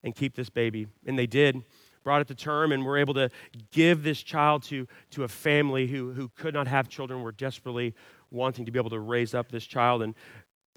and 0.03 0.15
keep 0.15 0.36
this 0.36 0.50
baby? 0.50 0.88
And 1.05 1.17
they 1.17 1.27
did, 1.27 1.63
brought 2.03 2.22
it 2.22 2.27
to 2.29 2.36
term, 2.36 2.72
and 2.72 2.86
were 2.86 2.98
able 2.98 3.15
to 3.15 3.29
give 3.72 4.03
this 4.03 4.22
child 4.22 4.63
to, 4.63 4.88
to 5.12 5.24
a 5.24 5.27
family 5.27 5.88
who, 5.88 6.13
who 6.13 6.29
could 6.29 6.53
not 6.53 6.67
have 6.67 6.88
children, 6.88 7.22
were 7.24 7.31
desperately 7.31 7.96
wanting 8.31 8.65
to 8.65 8.72
be 8.72 8.77
able 8.77 8.91
to 8.91 9.00
raise 9.00 9.34
up 9.34 9.51
this 9.51 9.65
child. 9.65 10.03
And 10.03 10.13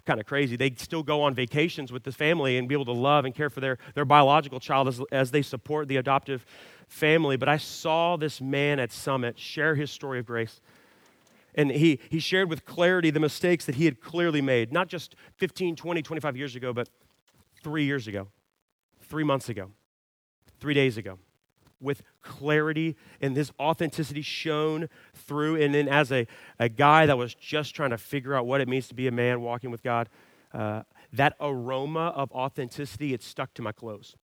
kind 0.05 0.21
of 0.21 0.27
crazy. 0.27 0.57
They 0.57 0.75
still 0.77 1.03
go 1.03 1.23
on 1.23 1.35
vacations 1.35 1.93
with 1.93 2.05
this 2.05 2.15
family 2.15 2.59
and 2.59 2.69
be 2.69 2.75
able 2.75 2.85
to 2.87 2.93
love 2.93 3.25
and 3.25 3.35
care 3.35 3.51
for 3.51 3.61
their, 3.61 3.79
their 3.95 4.05
biological 4.05 4.61
child 4.61 4.89
as, 4.89 5.01
as 5.13 5.31
they 5.31 5.43
support 5.43 5.89
the 5.89 5.97
adoptive 5.97 6.45
family. 6.89 7.37
But 7.37 7.49
I 7.49 7.57
saw 7.57 8.17
this 8.17 8.41
man 8.41 8.81
at 8.81 8.93
Summit 8.93 9.39
share 9.39 9.75
his 9.75 9.91
story 9.91 10.19
of 10.19 10.27
grace. 10.27 10.61
And 11.55 11.71
he, 11.71 12.01
he 12.09 12.19
shared 12.19 12.49
with 12.49 12.65
clarity 12.65 13.11
the 13.11 13.21
mistakes 13.21 13.67
that 13.67 13.75
he 13.75 13.85
had 13.85 14.01
clearly 14.01 14.41
made, 14.41 14.73
not 14.73 14.89
just 14.89 15.15
15, 15.37 15.77
20, 15.77 16.03
25 16.03 16.37
years 16.37 16.57
ago, 16.57 16.73
but 16.73 16.89
three 17.63 17.85
years 17.85 18.09
ago, 18.09 18.29
three 19.03 19.25
months 19.25 19.49
ago, 19.49 19.71
three 20.59 20.75
days 20.75 20.97
ago, 20.97 21.19
with 21.83 22.03
clarity 22.23 22.97
and 23.21 23.37
this 23.37 23.51
authenticity 23.59 24.23
shown 24.23 24.89
through. 25.15 25.61
And 25.61 25.75
then, 25.75 25.89
as 25.89 26.13
a, 26.13 26.27
a 26.59 26.69
guy 26.69 27.07
that 27.07 27.19
was 27.19 27.35
just 27.35 27.75
trying 27.75 27.91
to 27.91 27.99
figure 27.99 28.35
out 28.35 28.47
what 28.47 28.61
it 28.61 28.69
means 28.69 28.89
to 28.89 28.95
be 28.95 29.09
a 29.09 29.13
man 29.13 29.41
walking 29.41 29.71
with 29.71 29.83
God, 29.83 30.09
uh, 30.55 30.83
that 31.13 31.37
aroma 31.41 32.13
of 32.17 32.31
authenticity, 32.33 33.13
it 33.13 33.23
stuck 33.23 33.53
to 33.55 33.63
my 33.63 33.73
clothes. 33.73 34.17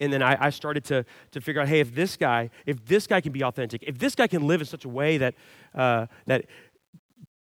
And 0.00 0.12
then 0.12 0.22
I, 0.22 0.46
I, 0.46 0.50
started 0.50 0.84
to, 0.84 1.04
to 1.32 1.40
figure 1.40 1.60
out, 1.60 1.68
hey, 1.68 1.80
if 1.80 1.94
this 1.94 2.16
guy, 2.16 2.50
if 2.66 2.84
this 2.86 3.06
guy 3.06 3.20
can 3.20 3.32
be 3.32 3.44
authentic, 3.44 3.82
if 3.86 3.98
this 3.98 4.14
guy 4.14 4.26
can 4.26 4.46
live 4.46 4.60
in 4.60 4.66
such 4.66 4.84
a 4.84 4.88
way 4.88 5.18
that, 5.18 5.34
uh, 5.74 6.06
that 6.26 6.46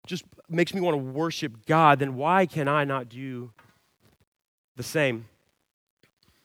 just 0.06 0.24
makes 0.48 0.74
me 0.74 0.80
want 0.80 0.94
to 0.94 0.98
worship 0.98 1.64
God, 1.66 2.00
then 2.00 2.16
why 2.16 2.46
can 2.46 2.66
I 2.66 2.84
not 2.84 3.08
do 3.08 3.52
the 4.76 4.82
same? 4.82 5.26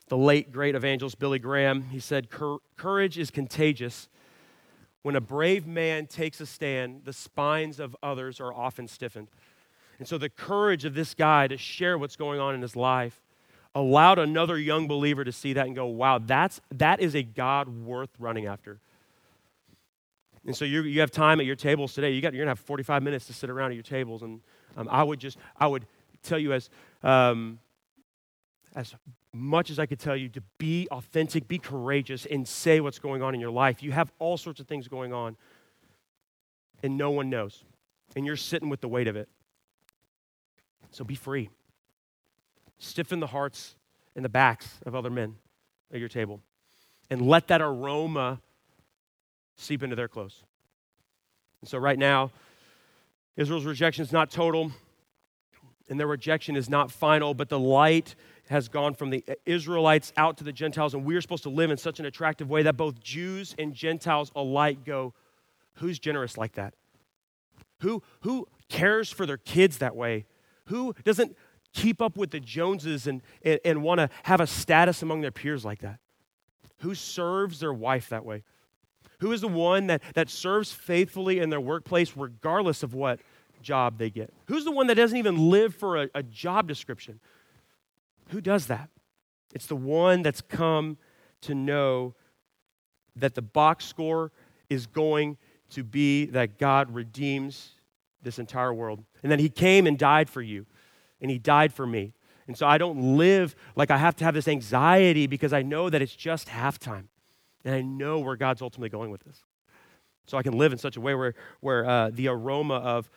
The 0.08 0.18
late 0.18 0.52
great 0.52 0.76
evangelist 0.76 1.20
Billy 1.20 1.40
Graham, 1.40 1.84
he 1.90 2.00
said, 2.00 2.30
courage 2.78 3.18
is 3.18 3.30
contagious. 3.30 4.08
When 5.02 5.16
a 5.16 5.22
brave 5.22 5.68
man 5.68 6.08
takes 6.08 6.40
a 6.40 6.46
stand, 6.46 7.02
the 7.04 7.14
spines 7.14 7.80
of 7.80 7.96
others 8.02 8.40
are 8.40 8.54
often 8.54 8.88
stiffened. 8.88 9.28
And 10.00 10.08
so 10.08 10.18
the 10.18 10.30
courage 10.30 10.86
of 10.86 10.94
this 10.94 11.14
guy 11.14 11.48
to 11.48 11.58
share 11.58 11.98
what's 11.98 12.16
going 12.16 12.40
on 12.40 12.56
in 12.56 12.62
his 12.62 12.76
life 12.76 13.22
allowed 13.76 14.18
another 14.18 14.58
young 14.58 14.88
believer 14.88 15.24
to 15.24 15.32
see 15.32 15.54
that 15.54 15.68
and 15.68 15.76
go, 15.76 15.86
wow, 15.86 16.20
that's, 16.20 16.62
that 16.72 17.00
is 17.00 17.16
a 17.16 17.24
God 17.24 17.68
worth 17.68 18.10
running 18.20 18.46
after. 18.46 18.80
And 20.46 20.56
so 20.56 20.66
you, 20.66 20.84
you 20.84 21.02
have 21.02 21.12
time 21.12 21.40
at 21.40 21.46
your 21.46 21.58
tables 21.58 21.94
today. 21.94 22.12
You 22.12 22.22
got, 22.22 22.34
you're 22.34 22.46
going 22.46 22.56
to 22.56 22.60
have 22.60 22.66
45 22.66 23.04
minutes 23.04 23.28
to 23.28 23.34
sit 23.34 23.50
around 23.50 23.72
at 23.72 23.76
your 23.76 23.84
tables. 23.84 24.22
And 24.22 24.40
um, 24.78 24.88
I 24.90 25.04
would 25.04 25.20
just, 25.20 25.38
I 25.58 25.68
would 25.68 25.86
tell 26.24 26.40
you 26.40 26.54
as, 26.54 26.70
um, 27.04 27.60
as 28.76 28.96
much 29.34 29.70
as 29.70 29.80
I 29.80 29.86
could 29.86 30.00
tell 30.00 30.16
you 30.16 30.30
to 30.30 30.42
be 30.58 30.88
authentic, 30.92 31.48
be 31.48 31.60
courageous, 31.60 32.26
and 32.26 32.48
say 32.48 32.80
what's 32.80 33.00
going 33.00 33.22
on 33.22 33.36
in 33.36 33.42
your 33.42 33.52
life. 33.52 33.84
You 33.84 33.92
have 33.92 34.12
all 34.20 34.38
sorts 34.38 34.60
of 34.60 34.68
things 34.68 34.88
going 34.88 35.14
on, 35.14 35.38
and 36.82 36.98
no 36.98 37.12
one 37.12 37.30
knows. 37.30 37.64
And 38.16 38.26
you're 38.26 38.36
sitting 38.36 38.70
with 38.70 38.82
the 38.82 38.88
weight 38.88 39.08
of 39.08 39.16
it. 39.16 39.30
So 40.92 41.04
be 41.04 41.16
free 41.16 41.50
stiffen 42.80 43.20
the 43.20 43.28
hearts 43.28 43.76
and 44.16 44.24
the 44.24 44.30
backs 44.30 44.80
of 44.86 44.96
other 44.96 45.10
men 45.10 45.36
at 45.92 46.00
your 46.00 46.10
table, 46.10 46.42
and 47.10 47.22
let 47.22 47.48
that 47.48 47.62
aroma 47.62 48.42
seep 49.56 49.84
into 49.84 49.96
their 49.96 50.08
clothes. 50.08 50.44
And 51.62 51.70
so, 51.70 51.78
right 51.78 51.98
now, 51.98 52.32
Israel's 53.36 53.66
rejection 53.66 54.04
is 54.04 54.12
not 54.12 54.32
total, 54.32 54.72
and 55.90 56.00
their 56.00 56.08
rejection 56.08 56.56
is 56.56 56.70
not 56.70 56.92
final, 56.92 57.34
but 57.34 57.50
the 57.50 57.60
light 57.60 58.16
has 58.50 58.68
gone 58.68 58.94
from 58.94 59.10
the 59.10 59.24
Israelites 59.46 60.14
out 60.18 60.38
to 60.38 60.44
the 60.44 60.54
Gentiles, 60.54 60.94
and 60.94 61.06
we 61.06 61.16
are 61.16 61.22
supposed 61.22 61.44
to 61.44 61.50
live 61.50 61.72
in 61.72 61.78
such 61.78 62.00
an 62.00 62.06
attractive 62.06 62.50
way 62.50 62.64
that 62.64 62.78
both 62.78 63.00
Jews 63.02 63.56
and 63.58 63.74
Gentiles 63.74 64.32
alike 64.36 64.84
go, 64.86 65.14
Who's 65.76 66.00
generous 66.00 66.38
like 66.38 66.54
that? 66.54 66.74
Who, 67.82 68.02
who 68.22 68.48
cares 68.68 69.12
for 69.12 69.26
their 69.26 69.38
kids 69.38 69.78
that 69.78 69.96
way? 69.96 70.26
Who 70.66 70.96
doesn't 71.04 71.38
keep 71.74 72.02
up 72.02 72.18
with 72.18 72.32
the 72.32 72.40
Joneses 72.40 73.06
and, 73.06 73.22
and, 73.44 73.60
and 73.64 73.84
want 73.84 74.00
to 74.00 74.10
have 74.24 74.42
a 74.42 74.48
status 74.48 75.04
among 75.04 75.22
their 75.22 75.32
peers 75.32 75.64
like 75.64 75.80
that? 75.80 76.00
Who 76.80 76.96
serves 76.96 77.60
their 77.60 77.74
wife 77.74 78.10
that 78.10 78.26
way? 78.26 78.44
Who 79.20 79.32
is 79.32 79.42
the 79.42 79.48
one 79.48 79.88
that, 79.88 80.02
that 80.14 80.30
serves 80.30 80.72
faithfully 80.72 81.40
in 81.40 81.50
their 81.50 81.62
workplace 81.62 82.16
regardless 82.16 82.84
of 82.84 82.94
what 82.94 83.20
job 83.62 83.98
they 83.98 84.10
get? 84.10 84.34
Who's 84.48 84.64
the 84.64 84.72
one 84.72 84.88
that 84.88 84.96
doesn't 84.96 85.18
even 85.18 85.50
live 85.50 85.76
for 85.76 86.04
a, 86.04 86.10
a 86.14 86.24
job 86.24 86.68
description? 86.68 87.20
Who 88.30 88.42
does 88.42 88.68
that? 88.68 88.90
It's 89.54 89.68
the 89.68 89.76
one 89.76 90.22
that's 90.22 90.42
come 90.42 90.98
to 91.42 91.56
know 91.56 92.16
that 93.16 93.36
the 93.36 93.42
box 93.42 93.86
score 93.86 94.32
is 94.70 94.86
going 94.86 95.38
to 95.70 95.84
be 95.84 96.26
that 96.26 96.58
God 96.58 96.94
redeems 96.94 97.72
this 98.22 98.40
entire 98.40 98.74
world 98.74 99.04
and 99.24 99.32
that 99.32 99.40
He 99.40 99.50
came 99.50 99.88
and 99.88 99.98
died 99.98 100.30
for 100.30 100.42
you 100.42 100.66
and 101.22 101.32
he 101.32 101.38
died 101.38 101.74
for 101.74 101.86
me. 101.86 102.14
And 102.48 102.58
so 102.58 102.66
I 102.66 102.78
don't 102.78 103.18
live 103.18 103.56
like 103.76 103.92
I 103.92 103.98
have 103.98 104.16
to 104.18 104.26
have 104.26 104.34
this 104.34 104.48
anxiety 104.48 105.28
because 105.28 105.54
I 105.54 105.64
know 105.64 105.90
that 105.90 106.02
it's 106.02 106.16
just 106.16 106.48
halftime. 106.48 107.06
And 107.66 107.76
I 107.76 107.82
know 107.82 108.20
where 108.20 108.38
God's 108.38 108.62
ultimately 108.62 108.90
going 108.90 109.12
with 109.12 109.24
this. 109.24 109.44
So 110.26 110.38
I 110.38 110.44
can 110.44 110.58
live 110.58 110.72
in 110.72 110.78
such 110.78 110.96
a 110.98 111.02
way 111.02 111.16
where, 111.16 111.34
where 111.60 111.86
uh, 111.86 112.10
the 112.14 112.30
aroma 112.30 112.76
of 112.76 113.10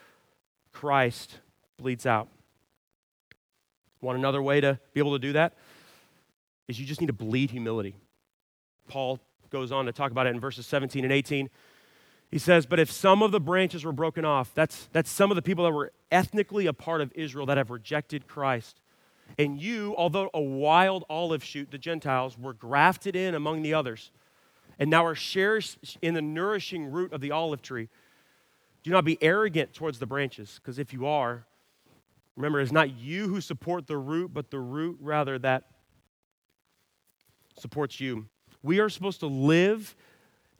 Christ 0.72 1.38
bleeds 1.76 2.06
out. 2.06 2.28
Want 4.00 4.18
another 4.18 4.42
way 4.42 4.60
to 4.60 4.78
be 4.92 5.00
able 5.00 5.12
to 5.12 5.18
do 5.18 5.32
that? 5.34 5.54
Is 6.68 6.78
you 6.80 6.86
just 6.86 7.00
need 7.00 7.08
to 7.08 7.12
bleed 7.12 7.50
humility. 7.50 7.94
Paul 8.88 9.18
goes 9.50 9.72
on 9.72 9.86
to 9.86 9.92
talk 9.92 10.10
about 10.10 10.26
it 10.26 10.30
in 10.30 10.40
verses 10.40 10.66
17 10.66 11.04
and 11.04 11.12
18. 11.12 11.50
He 12.30 12.38
says, 12.38 12.66
But 12.66 12.78
if 12.78 12.90
some 12.90 13.22
of 13.22 13.32
the 13.32 13.40
branches 13.40 13.84
were 13.84 13.92
broken 13.92 14.24
off, 14.24 14.54
that's, 14.54 14.88
that's 14.92 15.10
some 15.10 15.30
of 15.30 15.34
the 15.34 15.42
people 15.42 15.64
that 15.64 15.72
were 15.72 15.92
ethnically 16.10 16.66
a 16.66 16.72
part 16.72 17.00
of 17.00 17.12
Israel 17.14 17.46
that 17.46 17.56
have 17.56 17.70
rejected 17.70 18.26
Christ. 18.28 18.80
And 19.38 19.60
you, 19.60 19.94
although 19.96 20.30
a 20.32 20.40
wild 20.40 21.04
olive 21.08 21.42
shoot, 21.42 21.70
the 21.70 21.78
Gentiles, 21.78 22.38
were 22.38 22.52
grafted 22.52 23.16
in 23.16 23.34
among 23.34 23.62
the 23.62 23.74
others, 23.74 24.10
and 24.78 24.90
now 24.90 25.04
are 25.04 25.14
shares 25.14 25.76
in 26.00 26.14
the 26.14 26.22
nourishing 26.22 26.90
root 26.90 27.12
of 27.12 27.20
the 27.20 27.30
olive 27.30 27.62
tree. 27.62 27.88
Do 28.82 28.90
not 28.90 29.04
be 29.04 29.18
arrogant 29.20 29.72
towards 29.74 29.98
the 29.98 30.06
branches, 30.06 30.60
because 30.60 30.78
if 30.78 30.92
you 30.92 31.06
are, 31.06 31.44
remember, 32.36 32.60
it's 32.60 32.72
not 32.72 32.96
you 32.96 33.28
who 33.28 33.40
support 33.40 33.86
the 33.86 33.98
root, 33.98 34.32
but 34.32 34.50
the 34.50 34.60
root 34.60 34.98
rather 35.00 35.38
that 35.38 35.64
supports 37.58 38.00
you. 38.00 38.26
We 38.62 38.80
are 38.80 38.88
supposed 38.88 39.20
to 39.20 39.26
live 39.26 39.94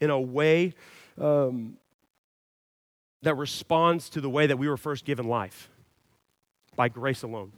in 0.00 0.10
a 0.10 0.20
way 0.20 0.74
um, 1.18 1.76
that 3.22 3.34
responds 3.34 4.08
to 4.10 4.20
the 4.20 4.30
way 4.30 4.46
that 4.46 4.58
we 4.58 4.68
were 4.68 4.76
first 4.76 5.04
given 5.04 5.26
life 5.26 5.68
by 6.76 6.88
grace 6.88 7.22
alone. 7.22 7.52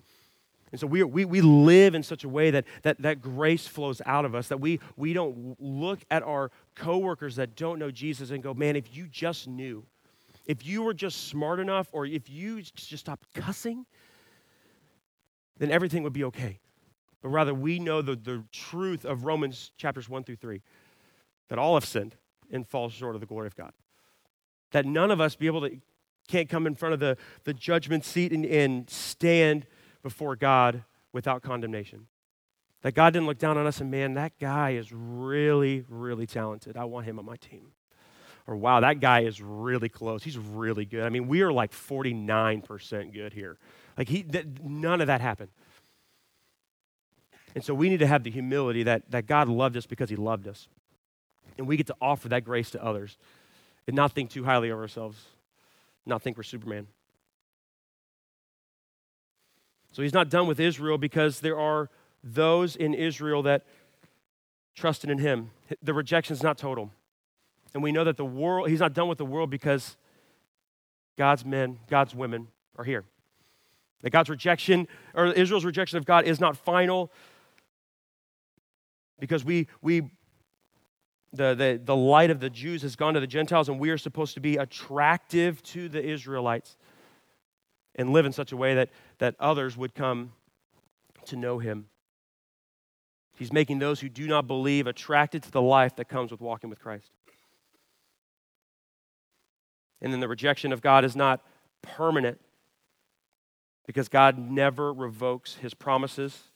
And 0.72 0.80
so 0.80 0.86
we, 0.86 1.02
we, 1.02 1.26
we 1.26 1.42
live 1.42 1.94
in 1.94 2.02
such 2.02 2.24
a 2.24 2.28
way 2.28 2.50
that, 2.50 2.64
that, 2.82 3.00
that 3.02 3.20
grace 3.20 3.66
flows 3.66 4.00
out 4.06 4.24
of 4.24 4.34
us, 4.34 4.48
that 4.48 4.58
we, 4.58 4.80
we 4.96 5.12
don't 5.12 5.56
look 5.60 6.00
at 6.10 6.22
our 6.22 6.50
coworkers 6.74 7.36
that 7.36 7.56
don't 7.56 7.78
know 7.78 7.90
Jesus 7.90 8.30
and 8.30 8.42
go, 8.42 8.54
man, 8.54 8.74
if 8.74 8.96
you 8.96 9.06
just 9.06 9.46
knew, 9.46 9.84
if 10.46 10.66
you 10.66 10.82
were 10.82 10.94
just 10.94 11.28
smart 11.28 11.60
enough, 11.60 11.88
or 11.92 12.06
if 12.06 12.28
you 12.30 12.62
just 12.62 12.98
stopped 12.98 13.32
cussing, 13.34 13.84
then 15.58 15.70
everything 15.70 16.02
would 16.02 16.12
be 16.12 16.24
okay. 16.24 16.60
But 17.22 17.28
rather, 17.28 17.54
we 17.54 17.78
know 17.78 18.02
the, 18.02 18.16
the 18.16 18.44
truth 18.50 19.04
of 19.04 19.24
Romans 19.24 19.70
chapters 19.76 20.08
1 20.08 20.24
through 20.24 20.36
3 20.36 20.60
that 21.48 21.58
all 21.58 21.74
have 21.74 21.84
sinned 21.84 22.16
and 22.50 22.66
fall 22.66 22.88
short 22.88 23.14
of 23.14 23.20
the 23.20 23.26
glory 23.26 23.46
of 23.46 23.56
God. 23.56 23.72
That 24.72 24.86
none 24.86 25.10
of 25.10 25.20
us 25.20 25.36
be 25.36 25.46
able 25.46 25.60
to, 25.62 25.78
can't 26.28 26.48
come 26.48 26.66
in 26.66 26.74
front 26.74 26.94
of 26.94 27.00
the, 27.00 27.16
the 27.44 27.54
judgment 27.54 28.04
seat 28.04 28.32
and, 28.32 28.44
and 28.44 28.88
stand 28.90 29.66
before 30.02 30.34
God 30.34 30.84
without 31.12 31.42
condemnation. 31.42 32.06
That 32.82 32.94
God 32.94 33.12
didn't 33.12 33.26
look 33.26 33.38
down 33.38 33.56
on 33.56 33.66
us 33.66 33.80
and, 33.80 33.90
man, 33.90 34.14
that 34.14 34.38
guy 34.40 34.70
is 34.70 34.92
really, 34.92 35.84
really 35.88 36.26
talented. 36.26 36.76
I 36.76 36.84
want 36.84 37.06
him 37.06 37.18
on 37.18 37.24
my 37.24 37.36
team. 37.36 37.68
Or, 38.46 38.56
wow, 38.56 38.80
that 38.80 38.98
guy 38.98 39.20
is 39.20 39.40
really 39.40 39.88
close. 39.88 40.24
He's 40.24 40.38
really 40.38 40.84
good. 40.84 41.04
I 41.04 41.08
mean, 41.08 41.28
we 41.28 41.42
are 41.42 41.52
like 41.52 41.70
49% 41.70 43.12
good 43.12 43.32
here. 43.32 43.58
Like, 43.96 44.08
he, 44.08 44.22
that, 44.22 44.64
none 44.64 45.00
of 45.00 45.06
that 45.06 45.20
happened. 45.20 45.50
And 47.54 47.62
so 47.62 47.74
we 47.74 47.88
need 47.88 47.98
to 47.98 48.06
have 48.06 48.22
the 48.22 48.30
humility 48.30 48.82
that, 48.84 49.10
that 49.10 49.26
God 49.26 49.48
loved 49.48 49.76
us 49.76 49.86
because 49.86 50.08
he 50.08 50.16
loved 50.16 50.48
us. 50.48 50.68
And 51.58 51.66
we 51.66 51.76
get 51.76 51.86
to 51.88 51.96
offer 52.00 52.28
that 52.30 52.44
grace 52.44 52.70
to 52.70 52.82
others 52.82 53.18
and 53.86 53.94
not 53.94 54.12
think 54.12 54.30
too 54.30 54.44
highly 54.44 54.70
of 54.70 54.78
ourselves, 54.78 55.22
not 56.06 56.22
think 56.22 56.36
we're 56.36 56.44
Superman. 56.44 56.86
So 59.92 60.02
he's 60.02 60.14
not 60.14 60.30
done 60.30 60.46
with 60.46 60.58
Israel 60.58 60.96
because 60.96 61.40
there 61.40 61.58
are 61.58 61.90
those 62.24 62.76
in 62.76 62.94
Israel 62.94 63.42
that 63.42 63.66
trusted 64.74 65.10
in 65.10 65.18
him. 65.18 65.50
The 65.82 65.92
rejection 65.92 66.32
is 66.32 66.42
not 66.42 66.56
total. 66.56 66.90
And 67.74 67.82
we 67.82 67.92
know 67.92 68.04
that 68.04 68.16
the 68.16 68.24
world, 68.24 68.70
he's 68.70 68.80
not 68.80 68.94
done 68.94 69.08
with 69.08 69.18
the 69.18 69.26
world 69.26 69.50
because 69.50 69.96
God's 71.18 71.44
men, 71.44 71.78
God's 71.88 72.14
women 72.14 72.48
are 72.76 72.84
here. 72.84 73.04
That 74.02 74.10
God's 74.10 74.28
rejection, 74.28 74.88
or 75.14 75.26
Israel's 75.26 75.64
rejection 75.64 75.98
of 75.98 76.04
God, 76.04 76.24
is 76.24 76.40
not 76.40 76.56
final 76.56 77.12
because 79.18 79.44
we, 79.44 79.68
we 79.80 80.10
the, 81.32 81.54
the, 81.54 81.80
the 81.82 81.96
light 81.96 82.30
of 82.30 82.40
the 82.40 82.50
Jews 82.50 82.82
has 82.82 82.96
gone 82.96 83.14
to 83.14 83.20
the 83.20 83.26
Gentiles, 83.26 83.68
and 83.68 83.78
we 83.78 83.90
are 83.90 83.98
supposed 83.98 84.34
to 84.34 84.40
be 84.40 84.56
attractive 84.56 85.62
to 85.64 85.88
the 85.88 86.04
Israelites 86.04 86.76
and 87.94 88.12
live 88.12 88.26
in 88.26 88.32
such 88.32 88.52
a 88.52 88.56
way 88.56 88.74
that, 88.74 88.90
that 89.18 89.36
others 89.38 89.76
would 89.76 89.94
come 89.94 90.32
to 91.26 91.36
know 91.36 91.58
him. 91.58 91.86
He's 93.38 93.52
making 93.52 93.78
those 93.78 94.00
who 94.00 94.08
do 94.08 94.26
not 94.26 94.46
believe 94.46 94.86
attracted 94.86 95.42
to 95.44 95.50
the 95.50 95.62
life 95.62 95.96
that 95.96 96.08
comes 96.08 96.30
with 96.30 96.40
walking 96.40 96.68
with 96.68 96.80
Christ. 96.80 97.12
And 100.00 100.12
then 100.12 100.20
the 100.20 100.28
rejection 100.28 100.72
of 100.72 100.82
God 100.82 101.04
is 101.04 101.14
not 101.14 101.42
permanent 101.80 102.40
because 103.86 104.08
God 104.08 104.38
never 104.38 104.92
revokes 104.92 105.56
his 105.56 105.74
promises. 105.74 106.50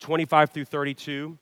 25 0.00 0.50
through 0.50 0.64
32 0.64 1.38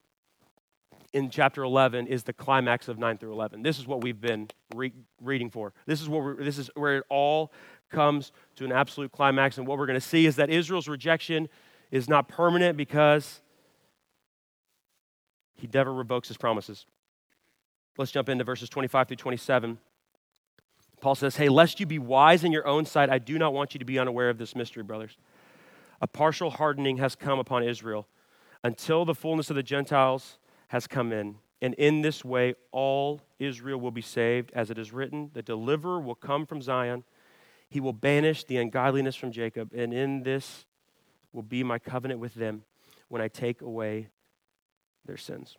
in 1.13 1.31
chapter 1.31 1.63
11 1.63 2.07
is 2.07 2.25
the 2.25 2.33
climax 2.33 2.89
of 2.89 2.99
9 2.99 3.19
through 3.19 3.33
11. 3.33 3.63
This 3.63 3.79
is 3.79 3.87
what 3.87 4.03
we've 4.03 4.21
been 4.21 4.49
re- 4.75 4.93
reading 5.21 5.51
for. 5.51 5.73
This 5.87 6.01
is, 6.01 6.09
what 6.09 6.39
this 6.39 6.59
is 6.59 6.71
where 6.75 6.99
it 6.99 7.05
all 7.09 7.53
comes 7.91 8.33
to 8.57 8.65
an 8.65 8.73
absolute 8.73 9.13
climax. 9.13 9.59
And 9.59 9.67
what 9.67 9.79
we're 9.79 9.87
going 9.87 10.01
to 10.01 10.07
see 10.07 10.27
is 10.27 10.37
that 10.37 10.51
Israel's 10.51 10.89
rejection 10.89 11.49
is 11.91 12.09
not 12.09 12.29
permanent 12.29 12.77
because 12.77 13.41
he 15.55 15.69
never 15.73 15.93
revokes 15.93 16.29
his 16.29 16.37
promises. 16.37 16.87
Let's 17.97 18.13
jump 18.13 18.29
into 18.29 18.45
verses 18.45 18.69
25 18.69 19.09
through 19.09 19.17
27. 19.17 19.79
Paul 21.01 21.15
says, 21.15 21.37
Hey, 21.37 21.49
lest 21.49 21.81
you 21.81 21.87
be 21.87 21.99
wise 21.99 22.45
in 22.45 22.53
your 22.53 22.67
own 22.67 22.87
sight, 22.87 23.11
I 23.11 23.19
do 23.19 23.39
not 23.39 23.53
want 23.53 23.75
you 23.75 23.79
to 23.79 23.85
be 23.85 23.99
unaware 23.99 24.31
of 24.31 24.39
this 24.39 24.57
mystery, 24.57 24.83
brothers. 24.83 25.17
A 26.01 26.07
partial 26.07 26.51
hardening 26.51 26.99
has 26.99 27.15
come 27.15 27.39
upon 27.39 27.63
Israel 27.63 28.07
until 28.63 29.05
the 29.05 29.15
fullness 29.15 29.51
of 29.51 29.57
the 29.57 29.63
Gentiles 29.63 30.39
has 30.69 30.87
come 30.87 31.13
in. 31.13 31.37
And 31.63 31.75
in 31.75 32.03
this 32.03 32.25
way, 32.25 32.55
all 32.71 33.23
Israel 33.39 33.81
will 33.81 33.91
be 33.91 34.03
saved. 34.03 34.51
As 34.55 34.71
it 34.71 34.79
is 34.79 34.93
written, 34.93 35.31
the 35.33 35.43
deliverer 35.43 36.01
will 36.01 36.15
come 36.15 36.45
from 36.45 36.61
Zion 36.61 37.05
he 37.69 37.81
will 37.81 37.93
banish 37.93 38.45
the 38.45 38.59
ungodliness 38.59 39.17
from 39.17 39.33
Jacob, 39.33 39.73
and 39.75 39.93
in 39.93 40.23
this 40.23 40.67
will 41.33 41.43
be 41.43 41.63
my 41.63 41.79
covenant 41.79 42.21
with 42.21 42.35
them 42.35 42.63
when 43.09 43.21
I 43.21 43.29
take 43.29 43.61
away 43.61 44.09
their 45.05 45.17
sins. 45.17 45.57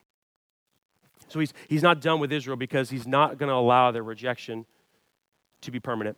So 1.27 1.39
he's, 1.39 1.53
he's 1.67 1.83
not 1.83 2.01
done 2.01 2.19
with 2.19 2.31
Israel 2.31 2.57
because 2.57 2.89
he's 2.89 3.07
not 3.07 3.37
going 3.37 3.49
to 3.49 3.55
allow 3.55 3.91
their 3.91 4.03
rejection 4.03 4.65
to 5.61 5.71
be 5.71 5.79
permanent. 5.79 6.17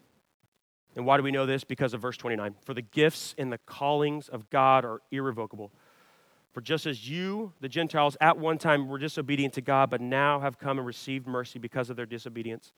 And 0.95 1.05
why 1.05 1.17
do 1.17 1.23
we 1.23 1.31
know 1.31 1.45
this? 1.45 1.63
Because 1.63 1.93
of 1.93 2.01
verse 2.01 2.17
29. 2.17 2.55
For 2.65 2.73
the 2.73 2.81
gifts 2.81 3.35
and 3.37 3.51
the 3.51 3.59
callings 3.59 4.27
of 4.27 4.49
God 4.49 4.85
are 4.85 5.01
irrevocable. 5.11 5.71
For 6.51 6.61
just 6.61 6.85
as 6.85 7.07
you, 7.07 7.53
the 7.61 7.69
Gentiles, 7.69 8.17
at 8.19 8.37
one 8.37 8.57
time 8.57 8.87
were 8.87 8.97
disobedient 8.97 9.53
to 9.53 9.61
God, 9.61 9.89
but 9.89 10.01
now 10.01 10.39
have 10.39 10.57
come 10.57 10.77
and 10.77 10.87
received 10.87 11.27
mercy 11.27 11.59
because 11.59 11.89
of 11.89 11.95
their 11.95 12.07
disobedience, 12.07 12.73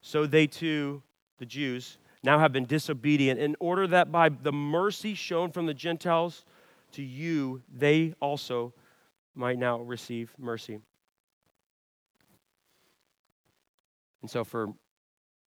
so 0.00 0.26
they 0.26 0.46
too, 0.46 1.02
the 1.38 1.46
Jews, 1.46 1.98
now 2.22 2.38
have 2.38 2.52
been 2.52 2.66
disobedient, 2.66 3.40
in 3.40 3.56
order 3.60 3.86
that 3.86 4.10
by 4.10 4.28
the 4.28 4.52
mercy 4.52 5.14
shown 5.14 5.50
from 5.50 5.66
the 5.66 5.72
Gentiles 5.72 6.44
to 6.92 7.02
you, 7.02 7.62
they 7.74 8.14
also 8.20 8.74
might 9.34 9.58
now 9.58 9.80
receive 9.80 10.34
mercy. 10.38 10.80
And 14.20 14.30
so, 14.30 14.44
for 14.44 14.68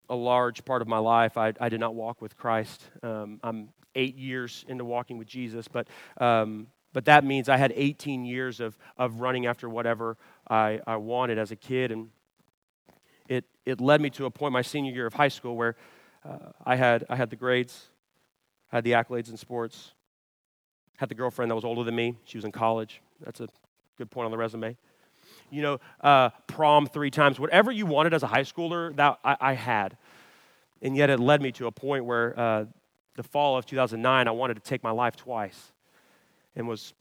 a 0.10 0.16
large 0.16 0.64
part 0.66 0.82
of 0.82 0.88
my 0.88 0.98
life, 0.98 1.38
I, 1.38 1.54
I 1.60 1.70
did 1.70 1.80
not 1.80 1.96
walk 1.96 2.22
with 2.22 2.38
Christ. 2.38 2.82
Um, 3.04 3.40
I'm 3.44 3.70
eight 3.96 4.16
years 4.16 4.64
into 4.68 4.86
walking 4.86 5.18
with 5.18 5.28
Jesus, 5.28 5.68
but, 5.68 5.88
um, 6.20 6.68
but 6.94 7.06
that 7.06 7.24
means 7.24 7.50
I 7.50 7.58
had 7.58 7.74
18 7.76 8.26
years 8.26 8.60
of, 8.60 8.78
of 8.98 9.22
running 9.22 9.46
after 9.46 9.68
whatever 9.68 10.18
I, 10.50 10.80
I 10.88 10.98
wanted 10.98 11.38
as 11.38 11.52
a 11.52 11.56
kid. 11.56 11.92
And 11.92 12.10
it, 13.28 13.46
it 13.66 13.82
led 13.82 14.02
me 14.02 14.10
to 14.12 14.26
a 14.26 14.32
point 14.32 14.54
my 14.54 14.62
senior 14.62 14.94
year 14.94 15.08
of 15.08 15.14
high 15.14 15.28
school 15.28 15.56
where 15.56 15.76
uh, 16.24 16.52
I, 16.66 16.76
had, 16.76 17.06
I 17.10 17.16
had 17.16 17.30
the 17.30 17.36
grades, 17.36 17.88
I 18.72 18.78
had 18.78 18.84
the 18.84 18.92
accolades 18.92 19.30
in 19.30 19.38
sports, 19.38 19.94
had 20.98 21.10
the 21.10 21.16
girlfriend 21.16 21.52
that 21.52 21.56
was 21.56 21.66
older 21.66 21.84
than 21.84 21.96
me. 21.96 22.16
She 22.26 22.38
was 22.38 22.46
in 22.46 22.52
college. 22.52 23.02
That's 23.24 23.40
a 23.40 23.48
good 23.98 24.10
point 24.12 24.26
on 24.26 24.32
the 24.32 24.38
resume. 24.38 24.78
You 25.50 25.62
know, 25.62 25.80
uh, 26.02 26.30
prom 26.48 26.88
three 26.88 27.12
times, 27.12 27.40
whatever 27.40 27.72
you 27.72 27.86
wanted 27.86 28.14
as 28.14 28.24
a 28.24 28.28
high 28.28 28.44
schooler, 28.44 28.96
that 28.98 29.20
I, 29.24 29.38
I 29.40 29.54
had. 29.54 29.98
And 30.82 30.96
yet 30.96 31.10
it 31.10 31.20
led 31.20 31.42
me 31.42 31.52
to 31.54 31.68
a 31.68 31.72
point 31.72 32.06
where 32.06 32.38
uh, 32.38 32.66
the 33.16 33.24
fall 33.24 33.58
of 33.58 33.66
2009, 33.66 34.28
I 34.28 34.32
wanted 34.32 34.56
to 34.56 34.60
take 34.62 34.84
my 34.84 34.92
life 34.92 35.16
twice 35.16 35.72
and 36.56 36.68
was 36.68 36.94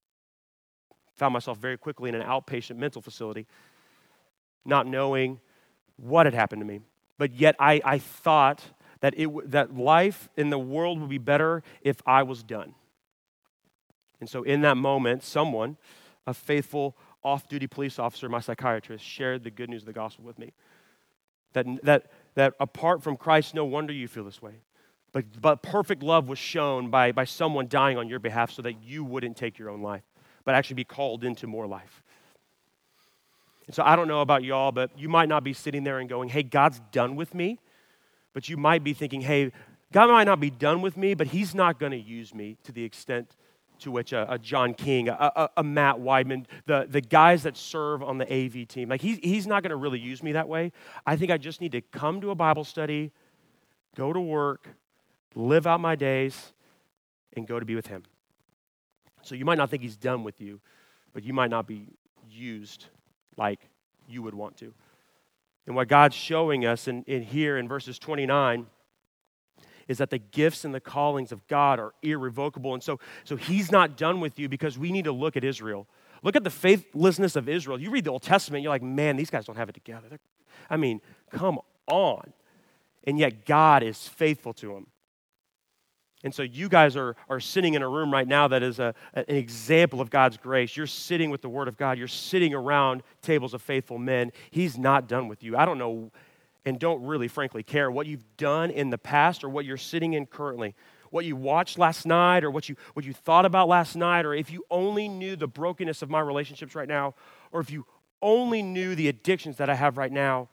found 1.17 1.33
myself 1.33 1.59
very 1.59 1.77
quickly 1.77 2.09
in 2.09 2.15
an 2.15 2.23
outpatient 2.23 2.77
mental 2.77 3.03
facility, 3.03 3.47
not 4.65 4.87
knowing 4.87 5.41
what 5.97 6.27
had 6.27 6.35
happened 6.35 6.61
to 6.61 6.67
me. 6.67 6.81
But 7.19 7.35
yet 7.35 7.57
I, 7.59 7.81
I 7.85 7.99
thought 7.99 8.63
that, 9.01 9.15
it, 9.17 9.51
that 9.51 9.77
life 9.77 10.29
in 10.37 10.51
the 10.51 10.59
world 10.59 11.01
would 11.01 11.09
be 11.09 11.19
better 11.19 11.63
if 11.83 12.03
I 12.07 12.23
was 12.23 12.43
done. 12.43 12.75
And 14.21 14.29
so, 14.29 14.43
in 14.43 14.63
that 14.63 14.77
moment, 14.77 15.23
someone, 15.23 15.77
a 16.27 16.33
faithful 16.33 16.97
off 17.27 17.49
duty 17.49 17.67
police 17.67 17.99
officer, 17.99 18.29
my 18.29 18.39
psychiatrist, 18.39 19.05
shared 19.05 19.43
the 19.43 19.51
good 19.51 19.69
news 19.69 19.83
of 19.83 19.87
the 19.87 19.93
gospel 19.93 20.25
with 20.25 20.39
me. 20.39 20.53
That, 21.55 21.67
that, 21.83 22.07
that 22.37 22.55
apart 22.61 23.03
from 23.03 23.17
Christ, 23.17 23.53
no 23.53 23.65
wonder 23.65 23.93
you 23.93 24.07
feel 24.07 24.23
this 24.25 24.41
way. 24.41 24.53
But, 25.11 25.41
but 25.41 25.61
perfect 25.61 26.05
love 26.05 26.29
was 26.29 26.39
shown 26.39 26.89
by, 26.89 27.11
by 27.11 27.25
someone 27.25 27.67
dying 27.67 27.99
on 27.99 28.09
your 28.09 28.21
behalf 28.21 28.53
so 28.53 28.62
that 28.62 28.81
you 28.81 29.03
wouldn't 29.05 29.37
take 29.37 29.59
your 29.59 29.71
own 29.71 29.83
life, 29.83 30.05
but 30.45 30.55
actually 30.55 30.75
be 30.75 30.85
called 30.85 31.25
into 31.25 31.49
more 31.49 31.67
life. 31.67 32.01
And 33.67 33.75
so 33.75 33.83
I 33.83 33.97
don't 33.97 34.07
know 34.07 34.21
about 34.21 34.45
y'all, 34.45 34.71
but 34.71 34.97
you 34.97 35.09
might 35.09 35.29
not 35.29 35.43
be 35.43 35.53
sitting 35.53 35.83
there 35.83 35.99
and 35.99 36.09
going, 36.09 36.29
hey, 36.29 36.45
God's 36.45 36.81
done 36.93 37.17
with 37.17 37.35
me. 37.35 37.59
But 38.35 38.49
you 38.49 38.57
might 38.57 38.85
be 38.85 38.93
thinking, 38.93 39.23
hey, 39.23 39.51
God 39.93 40.11
might 40.11 40.25
not 40.25 40.39
be 40.39 40.51
done 40.51 40.81
with 40.81 40.97
me, 40.97 41.15
but 41.15 41.27
He's 41.29 41.57
not 41.57 41.81
going 41.81 41.93
to 41.93 41.99
use 41.99 42.33
me 42.33 42.57
to 42.62 42.71
the 42.71 42.85
extent 42.85 43.35
to 43.81 43.91
which 43.91 44.12
a, 44.12 44.33
a 44.33 44.39
John 44.39 44.75
King, 44.75 45.09
a, 45.09 45.12
a, 45.12 45.51
a, 45.59 45.65
Matt 45.65 45.97
Weidman, 45.97 46.47
the, 46.67 46.87
the 46.89 47.01
guys 47.01 47.43
that 47.43 47.57
serve 47.57 48.03
on 48.03 48.19
the 48.19 48.25
AV 48.33 48.67
team, 48.69 48.89
like 48.89 49.01
he's, 49.01 49.19
he's 49.19 49.47
not 49.47 49.62
going 49.62 49.71
to 49.71 49.77
really 49.77 49.99
use 49.99 50.23
me 50.23 50.33
that 50.33 50.49
way. 50.49 50.73
I 51.07 51.17
think 51.17 51.31
I 51.31 51.39
just 51.39 51.61
need 51.61 51.73
to 51.73 51.81
come 51.81 52.21
to 52.21 52.31
a 52.31 52.35
Bible 52.35 52.65
study, 52.65 53.12
go 53.97 54.12
to 54.12 54.21
work, 54.21 54.69
live 55.35 55.67
out 55.67 55.81
my 55.81 55.95
days, 55.97 56.53
and 57.35 57.47
go 57.47 57.61
to 57.61 57.67
be 57.67 57.75
with 57.75 57.87
Him. 57.87 58.03
So 59.23 59.35
you 59.35 59.45
might 59.45 59.59
not 59.59 59.71
think 59.71 59.83
He's 59.83 59.97
done 59.97 60.25
with 60.25 60.41
you, 60.41 60.61
but 61.12 61.23
you 61.23 61.33
might 61.33 61.51
not 61.51 61.67
be 61.67 61.89
used 62.29 62.87
like 63.37 63.61
you 64.09 64.23
would 64.23 64.35
want 64.35 64.57
to. 64.59 64.73
And 65.67 65.75
what 65.75 65.89
God's 65.89 66.15
showing 66.15 66.65
us 66.65 66.89
in, 66.89 67.03
in 67.05 67.23
here 67.23 67.59
in 67.59 67.69
verses 67.69 67.99
29 67.99 68.67
is 69.88 69.99
that 69.99 70.11
the 70.11 70.18
gifts 70.18 70.64
and 70.64 70.75
the 70.75 70.81
callings 70.81 71.33
of 71.33 71.46
God 71.46 71.79
are 71.79 71.92
irrevocable. 72.03 72.75
And 72.75 72.83
so, 72.83 72.99
so 73.25 73.37
he's 73.37 73.70
not 73.70 73.96
done 73.96 74.20
with 74.20 74.38
you 74.38 74.49
because 74.49 74.79
we 74.79 74.92
need 74.92 75.05
to 75.05 75.12
look 75.12 75.37
at 75.37 75.44
Israel. 75.44 75.87
Look 76.22 76.37
at 76.37 76.44
the 76.44 76.51
faithlessness 76.51 77.37
of 77.37 77.49
Israel. 77.49 77.81
You 77.81 77.90
read 77.90 78.05
the 78.05 78.11
Old 78.11 78.22
Testament, 78.22 78.62
you're 78.62 78.70
like, 78.70 78.83
man, 78.83 79.16
these 79.16 79.31
guys 79.31 79.44
don't 79.44 79.57
have 79.57 79.68
it 79.68 79.75
together. 79.75 80.09
They're, 80.09 80.18
I 80.68 80.77
mean, 80.77 81.01
come 81.31 81.59
on. 81.87 82.33
And 83.05 83.18
yet 83.18 83.44
God 83.44 83.83
is 83.83 84.09
faithful 84.09 84.53
to 84.55 84.68
them. 84.75 84.87
And 86.25 86.35
so 86.35 86.42
you 86.42 86.68
guys 86.68 86.96
are, 86.96 87.14
are 87.29 87.38
sitting 87.38 87.75
in 87.75 87.83
a 87.83 87.88
room 87.88 88.12
right 88.12 88.27
now 88.27 88.49
that 88.49 88.62
is 88.62 88.81
a, 88.81 88.94
an 89.14 89.25
example 89.29 90.01
of 90.01 90.11
God's 90.11 90.37
grace. 90.37 90.77
You're 90.77 90.88
sitting 90.88 91.31
with 91.31 91.42
the 91.42 91.49
Word 91.49 91.68
of 91.68 91.77
God. 91.77 91.99
You're 91.99 92.09
sitting 92.09 92.53
around 92.53 93.05
tables 93.22 93.55
of 93.55 93.62
faithful 93.62 93.99
men. 93.99 94.33
He's 94.51 94.77
not 94.77 95.07
done 95.07 95.29
with 95.29 95.44
you. 95.44 95.57
I 95.57 95.64
don't 95.64 95.79
know 95.79 96.11
and 96.67 96.81
don't 96.81 97.03
really, 97.05 97.29
frankly, 97.29 97.63
care 97.63 97.91
what 97.91 98.09
you've 98.09 98.25
done 98.37 98.71
in 98.73 98.91
the 98.91 98.99
past 98.99 99.45
or 99.45 99.49
what 99.49 99.65
you're 99.65 99.77
sitting 99.77 100.15
in 100.15 100.27
currently. 100.27 100.75
What 101.11 101.25
you 101.25 101.37
watched 101.37 101.79
last 101.79 102.05
night 102.05 102.43
or 102.43 102.51
what 102.51 102.69
you, 102.69 102.75
what 102.95 103.07
you 103.07 103.13
thought 103.13 103.47
about 103.47 103.69
last 103.69 103.95
night, 103.95 104.27
or 104.27 104.35
if 104.35 104.51
you 104.51 104.65
only 104.69 105.09
knew 105.09 105.37
the 105.37 105.47
brokenness 105.47 106.03
of 106.03 106.11
my 106.11 106.19
relationships 106.19 106.75
right 106.75 106.89
now, 106.89 107.15
or 107.53 107.61
if 107.61 107.71
you 107.71 107.87
only 108.21 108.63
knew 108.63 108.97
the 108.97 109.07
addictions 109.07 109.59
that 109.59 109.71
I 109.71 109.77
have 109.77 109.97
right 109.97 110.11
now, 110.11 110.49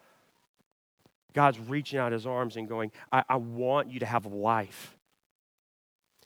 God's 1.33 1.59
reaching 1.59 1.97
out 1.97 2.11
his 2.11 2.27
arms 2.27 2.57
and 2.57 2.69
going, 2.69 2.91
I, 3.11 3.23
I 3.27 3.37
want 3.37 3.89
you 3.89 3.99
to 4.01 4.05
have 4.05 4.27
life. 4.27 4.95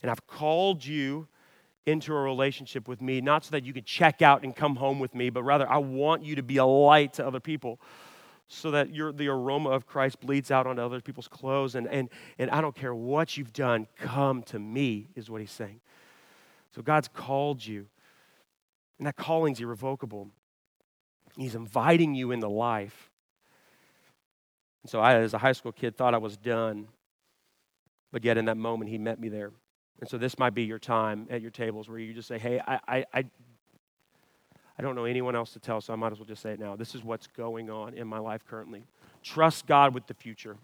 And 0.01 0.11
I've 0.11 0.27
called 0.27 0.85
you 0.85 1.29
into 1.85 2.13
a 2.13 2.21
relationship 2.21 2.89
with 2.89 3.01
me, 3.01 3.21
not 3.21 3.45
so 3.45 3.51
that 3.51 3.63
you 3.63 3.71
can 3.71 3.85
check 3.85 4.21
out 4.21 4.43
and 4.43 4.53
come 4.53 4.75
home 4.75 4.99
with 4.99 5.15
me, 5.15 5.29
but 5.29 5.43
rather 5.43 5.67
I 5.67 5.77
want 5.77 6.25
you 6.25 6.35
to 6.35 6.43
be 6.43 6.57
a 6.57 6.65
light 6.65 7.13
to 7.13 7.25
other 7.25 7.39
people 7.39 7.79
so 8.47 8.71
that 8.71 8.93
the 8.93 9.27
aroma 9.27 9.69
of 9.69 9.85
Christ 9.85 10.21
bleeds 10.21 10.51
out 10.51 10.67
onto 10.67 10.81
other 10.81 11.01
people's 11.01 11.27
clothes. 11.27 11.75
And, 11.75 11.87
and, 11.87 12.09
and 12.37 12.49
I 12.49 12.61
don't 12.61 12.75
care 12.75 12.95
what 12.95 13.35
you've 13.35 13.53
done, 13.53 13.87
come 13.97 14.41
to 14.43 14.59
me, 14.59 15.09
is 15.15 15.29
what 15.29 15.41
he's 15.41 15.51
saying. 15.51 15.81
So 16.73 16.81
God's 16.81 17.07
called 17.07 17.65
you, 17.65 17.87
and 18.97 19.07
that 19.07 19.15
calling's 19.15 19.59
irrevocable. 19.59 20.29
He's 21.35 21.55
inviting 21.55 22.15
you 22.15 22.31
into 22.31 22.47
life. 22.47 23.11
And 24.83 24.89
so 24.89 24.99
I, 24.99 25.15
as 25.15 25.33
a 25.33 25.37
high 25.37 25.51
school 25.51 25.71
kid, 25.71 25.97
thought 25.97 26.13
I 26.13 26.17
was 26.17 26.37
done. 26.37 26.87
But 28.11 28.23
yet 28.23 28.37
in 28.37 28.45
that 28.45 28.57
moment, 28.57 28.89
he 28.89 28.97
met 28.97 29.19
me 29.19 29.27
there. 29.27 29.51
And 29.99 30.09
so 30.09 30.17
this 30.17 30.39
might 30.39 30.53
be 30.53 30.63
your 30.63 30.79
time 30.79 31.27
at 31.29 31.41
your 31.41 31.51
tables 31.51 31.89
where 31.89 31.99
you 31.99 32.13
just 32.13 32.27
say, 32.27 32.37
hey, 32.37 32.61
I, 32.65 32.79
I, 32.87 33.05
I, 33.13 33.25
I 34.77 34.83
don't 34.83 34.95
know 34.95 35.05
anyone 35.05 35.35
else 35.35 35.53
to 35.53 35.59
tell, 35.59 35.81
so 35.81 35.91
I 35.91 35.95
might 35.95 36.11
as 36.11 36.19
well 36.19 36.25
just 36.25 36.41
say 36.41 36.51
it 36.51 36.59
now. 36.59 36.75
This 36.75 36.93
is 36.93 37.03
what's 37.03 37.27
going 37.27 37.69
on 37.69 37.95
in 37.95 38.07
my 38.07 38.19
life 38.19 38.45
currently. 38.45 38.83
Trust 39.23 39.65
God 39.65 39.93
with 39.93 40.05
the 40.07 40.13
future. 40.13 40.57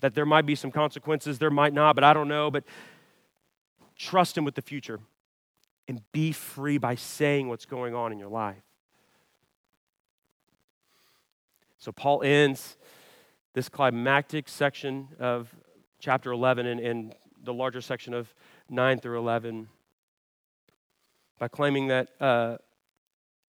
That 0.00 0.14
there 0.14 0.26
might 0.26 0.46
be 0.46 0.54
some 0.54 0.70
consequences, 0.70 1.38
there 1.38 1.50
might 1.50 1.74
not, 1.74 1.94
but 1.94 2.04
I 2.04 2.14
don't 2.14 2.28
know. 2.28 2.50
But 2.50 2.64
trust 3.96 4.38
Him 4.38 4.44
with 4.44 4.54
the 4.54 4.62
future 4.62 5.00
and 5.88 6.00
be 6.12 6.30
free 6.30 6.78
by 6.78 6.94
saying 6.94 7.48
what's 7.48 7.66
going 7.66 7.94
on 7.94 8.12
in 8.12 8.18
your 8.18 8.28
life. 8.28 8.62
So 11.78 11.90
Paul 11.90 12.22
ends 12.22 12.76
this 13.54 13.68
climactic 13.68 14.48
section 14.48 15.08
of 15.18 15.54
chapter 15.98 16.30
11 16.30 16.66
and, 16.66 16.80
and 16.80 17.14
the 17.42 17.52
larger 17.52 17.80
section 17.80 18.14
of 18.14 18.32
9 18.68 19.00
through 19.00 19.18
11 19.18 19.68
by 21.38 21.48
claiming 21.48 21.88
that, 21.88 22.08
uh, 22.20 22.58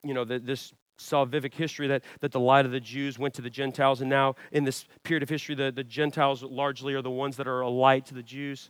you 0.03 0.13
know, 0.13 0.25
that 0.25 0.45
this 0.45 0.73
salvific 0.97 1.53
history 1.53 1.87
that, 1.87 2.03
that 2.19 2.31
the 2.31 2.39
light 2.39 2.65
of 2.65 2.71
the 2.71 2.79
Jews 2.79 3.17
went 3.17 3.33
to 3.35 3.41
the 3.41 3.49
Gentiles, 3.49 4.01
and 4.01 4.09
now 4.09 4.35
in 4.51 4.63
this 4.63 4.85
period 5.03 5.23
of 5.23 5.29
history, 5.29 5.55
the, 5.55 5.71
the 5.71 5.83
Gentiles 5.83 6.43
largely 6.43 6.93
are 6.93 7.01
the 7.01 7.09
ones 7.09 7.37
that 7.37 7.47
are 7.47 7.61
a 7.61 7.69
light 7.69 8.05
to 8.07 8.13
the 8.13 8.23
Jews, 8.23 8.69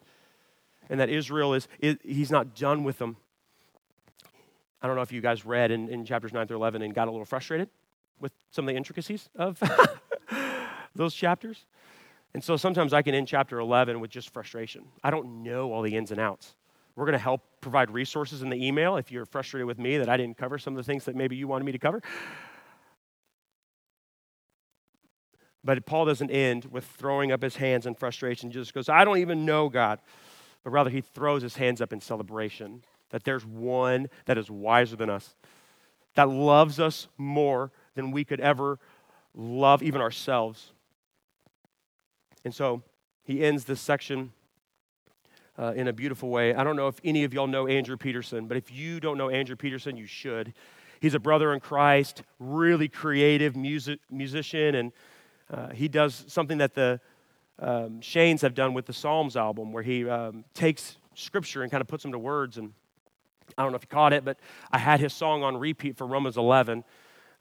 and 0.90 1.00
that 1.00 1.10
Israel 1.10 1.54
is, 1.54 1.68
is 1.80 1.98
he's 2.04 2.32
not 2.32 2.56
done 2.56 2.84
with 2.84 2.98
them. 2.98 3.18
I 4.82 4.88
don't 4.88 4.96
know 4.96 5.04
if 5.04 5.12
you 5.12 5.22
guys 5.22 5.46
read 5.46 5.72
in, 5.72 5.90
in 5.90 6.06
chapters 6.06 6.34
9 6.34 6.48
through 6.48 6.58
11 6.58 6.82
and 6.82 6.94
got 6.94 7.08
a 7.08 7.12
little 7.12 7.26
frustrated 7.26 7.70
with 8.20 8.32
some 8.50 8.66
of 8.66 8.74
the 8.74 8.78
intricacies 8.78 9.30
of 9.36 9.62
those 10.96 11.14
chapters. 11.14 11.66
And 12.34 12.44
so 12.44 12.58
sometimes 12.58 12.94
I 12.94 13.02
can 13.02 13.14
end 13.14 13.28
chapter 13.28 13.60
11 13.60 14.00
with 14.00 14.10
just 14.10 14.32
frustration. 14.32 14.86
I 15.04 15.12
don't 15.12 15.44
know 15.44 15.72
all 15.72 15.82
the 15.82 15.96
ins 15.96 16.12
and 16.12 16.20
outs. 16.20 16.56
We're 17.02 17.08
going 17.08 17.18
to 17.18 17.24
help 17.24 17.42
provide 17.62 17.90
resources 17.90 18.44
in 18.44 18.52
the 18.52 18.64
email 18.64 18.96
if 18.96 19.12
you're 19.12 19.26
frustrated 19.26 19.66
with 19.66 19.80
me 19.80 19.98
that 19.98 20.08
I 20.08 20.18
didn't 20.18 20.38
cover 20.38 20.60
some 20.60 20.74
of 20.74 20.78
the 20.78 20.84
things 20.84 21.06
that 21.06 21.16
maybe 21.16 21.36
you 21.36 21.48
wanted 21.48 21.64
me 21.64 21.72
to 21.72 21.80
cover. 21.80 22.00
But 25.64 25.84
Paul 25.88 26.06
doesn't 26.06 26.30
end 26.30 26.66
with 26.66 26.86
throwing 26.86 27.32
up 27.32 27.42
his 27.42 27.56
hands 27.56 27.88
in 27.88 27.96
frustration. 27.96 28.52
He 28.52 28.54
just 28.54 28.76
goes, 28.76 28.88
I 28.88 29.04
don't 29.04 29.18
even 29.18 29.48
know 29.48 29.68
God. 29.68 30.00
But 30.64 30.70
rather, 30.70 30.92
he 30.92 31.02
throws 31.02 31.42
his 31.42 31.56
hands 31.56 31.82
up 31.82 31.92
in 31.92 32.02
celebration 32.02 32.84
that 33.10 33.24
there's 33.24 33.48
one 33.48 34.08
that 34.26 34.38
is 34.38 34.52
wiser 34.52 34.96
than 34.96 35.10
us, 35.10 35.34
that 36.14 36.30
loves 36.30 36.80
us 36.80 37.08
more 37.18 37.72
than 37.96 38.12
we 38.12 38.24
could 38.24 38.40
ever 38.40 38.78
love 39.34 39.82
even 39.82 40.02
ourselves. 40.02 40.72
And 42.46 42.54
so 42.54 42.84
he 43.24 43.44
ends 43.44 43.66
this 43.66 43.82
section 43.82 44.34
uh, 45.62 45.74
in 45.76 45.88
a 45.88 45.94
beautiful 45.94 46.30
way. 46.30 46.56
I 46.56 46.64
don't 46.64 46.76
know 46.76 46.88
if 46.88 47.00
any 47.04 47.24
of 47.24 47.34
y'all 47.34 47.46
know 47.46 47.68
Andrew 47.68 47.96
Peterson, 47.96 48.48
but 48.48 48.58
if 48.58 48.72
you 48.72 49.00
don't 49.00 49.18
know 49.18 49.30
Andrew 49.30 49.56
Peterson, 49.56 49.96
you 49.96 50.08
should. 50.08 50.54
He's 51.00 51.14
a 51.14 51.20
brother 51.20 51.54
in 51.54 51.60
Christ, 51.60 52.24
really 52.40 52.88
creative 52.88 53.56
music, 53.56 54.00
musician, 54.10 54.76
and 54.76 54.92
uh, 55.52 55.70
he 55.70 55.88
does 55.88 56.26
something 56.28 56.58
that 56.58 56.74
the 56.74 57.00
um, 57.60 58.02
Shanes 58.02 58.42
have 58.42 58.56
done 58.56 58.74
with 58.74 58.88
the 58.88 58.94
Psalms 58.94 59.38
album, 59.38 59.72
where 59.72 59.84
he 59.84 60.10
um, 60.10 60.46
takes 60.56 60.98
scripture 61.14 61.62
and 61.62 61.72
kind 61.72 61.82
of 61.82 61.88
puts 61.88 62.02
them 62.02 62.12
to 62.12 62.20
words. 62.20 62.58
And 62.58 62.74
I 63.56 63.62
don't 63.62 63.72
know 63.72 63.76
if 63.76 63.84
you 63.84 63.88
caught 63.88 64.14
it, 64.14 64.26
but 64.26 64.40
I 64.72 64.80
had 64.80 65.00
his 65.00 65.14
song 65.14 65.44
on 65.44 65.58
repeat 65.58 65.96
for 65.96 66.08
Romans 66.08 66.38
11 66.38 66.84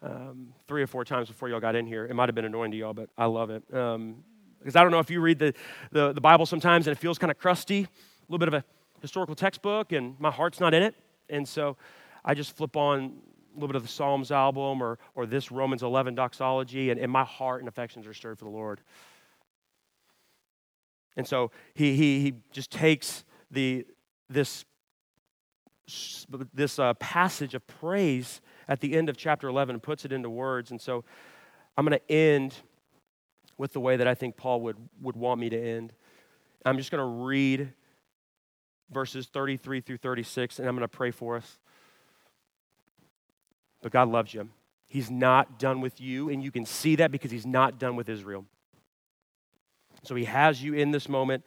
um, 0.03 0.53
three 0.67 0.83
or 0.83 0.87
four 0.87 1.05
times 1.05 1.27
before 1.27 1.49
y'all 1.49 1.59
got 1.59 1.75
in 1.75 1.87
here. 1.87 2.05
It 2.05 2.13
might 2.13 2.29
have 2.29 2.35
been 2.35 2.45
annoying 2.45 2.71
to 2.71 2.77
y'all, 2.77 2.93
but 2.93 3.09
I 3.17 3.25
love 3.25 3.49
it. 3.49 3.63
Um, 3.73 4.23
because 4.59 4.75
I 4.75 4.83
don't 4.83 4.91
know 4.91 4.99
if 4.99 5.09
you 5.09 5.21
read 5.21 5.39
the, 5.39 5.53
the, 5.91 6.13
the 6.13 6.21
Bible 6.21 6.45
sometimes 6.45 6.85
and 6.87 6.95
it 6.95 6.99
feels 6.99 7.17
kind 7.17 7.31
of 7.31 7.39
crusty, 7.39 7.87
little 8.31 8.39
bit 8.39 8.47
of 8.47 8.53
a 8.53 8.63
historical 9.01 9.35
textbook, 9.35 9.91
and 9.91 10.17
my 10.19 10.31
heart's 10.31 10.59
not 10.59 10.73
in 10.73 10.83
it. 10.83 10.95
And 11.29 11.47
so 11.47 11.75
I 12.23 12.33
just 12.33 12.55
flip 12.55 12.77
on 12.77 13.17
a 13.51 13.55
little 13.55 13.67
bit 13.67 13.75
of 13.75 13.81
the 13.81 13.89
Psalms 13.89 14.31
album 14.31 14.81
or, 14.81 14.99
or 15.15 15.25
this 15.25 15.51
Romans 15.51 15.83
11 15.83 16.15
doxology, 16.15 16.89
and, 16.89 16.99
and 16.99 17.11
my 17.11 17.25
heart 17.25 17.59
and 17.59 17.67
affections 17.67 18.07
are 18.07 18.13
stirred 18.13 18.39
for 18.39 18.45
the 18.45 18.51
Lord. 18.51 18.79
And 21.17 21.27
so 21.27 21.51
he, 21.73 21.95
he, 21.95 22.21
he 22.21 22.33
just 22.53 22.71
takes 22.71 23.25
the, 23.49 23.85
this, 24.29 24.63
this 26.53 26.79
uh, 26.79 26.93
passage 26.93 27.53
of 27.53 27.67
praise 27.67 28.39
at 28.69 28.79
the 28.79 28.95
end 28.95 29.09
of 29.09 29.17
chapter 29.17 29.49
11 29.49 29.75
and 29.75 29.83
puts 29.83 30.05
it 30.05 30.13
into 30.13 30.29
words. 30.29 30.71
And 30.71 30.79
so 30.79 31.03
I'm 31.75 31.85
going 31.85 31.99
to 31.99 32.11
end 32.11 32.55
with 33.57 33.73
the 33.73 33.81
way 33.81 33.97
that 33.97 34.07
I 34.07 34.15
think 34.15 34.37
Paul 34.37 34.61
would, 34.61 34.77
would 35.01 35.17
want 35.17 35.41
me 35.41 35.49
to 35.49 35.61
end. 35.61 35.91
I'm 36.65 36.77
just 36.77 36.91
going 36.91 37.01
to 37.01 37.23
read 37.25 37.73
verses 38.91 39.27
33 39.27 39.81
through 39.81 39.97
36, 39.97 40.59
and 40.59 40.67
I'm 40.67 40.75
going 40.75 40.81
to 40.81 40.87
pray 40.87 41.11
for 41.11 41.37
us. 41.37 41.57
But 43.81 43.91
God 43.91 44.09
loves 44.09 44.33
you. 44.33 44.49
He's 44.87 45.09
not 45.09 45.57
done 45.57 45.81
with 45.81 46.01
you, 46.01 46.29
and 46.29 46.43
you 46.43 46.51
can 46.51 46.65
see 46.65 46.97
that 46.97 47.11
because 47.11 47.31
He's 47.31 47.45
not 47.45 47.79
done 47.79 47.95
with 47.95 48.09
Israel. 48.09 48.45
So 50.03 50.15
He 50.15 50.25
has 50.25 50.61
you 50.61 50.73
in 50.73 50.91
this 50.91 51.07
moment 51.07 51.43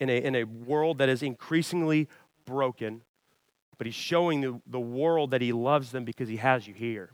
in 0.00 0.08
a, 0.08 0.16
in 0.16 0.34
a 0.34 0.44
world 0.44 0.98
that 0.98 1.08
is 1.08 1.22
increasingly 1.22 2.08
broken, 2.44 3.02
but 3.78 3.86
He's 3.86 3.94
showing 3.94 4.40
the, 4.40 4.60
the 4.66 4.80
world 4.80 5.32
that 5.32 5.42
He 5.42 5.52
loves 5.52 5.90
them 5.90 6.04
because 6.04 6.28
He 6.28 6.36
has 6.36 6.66
you 6.66 6.74
here. 6.74 7.10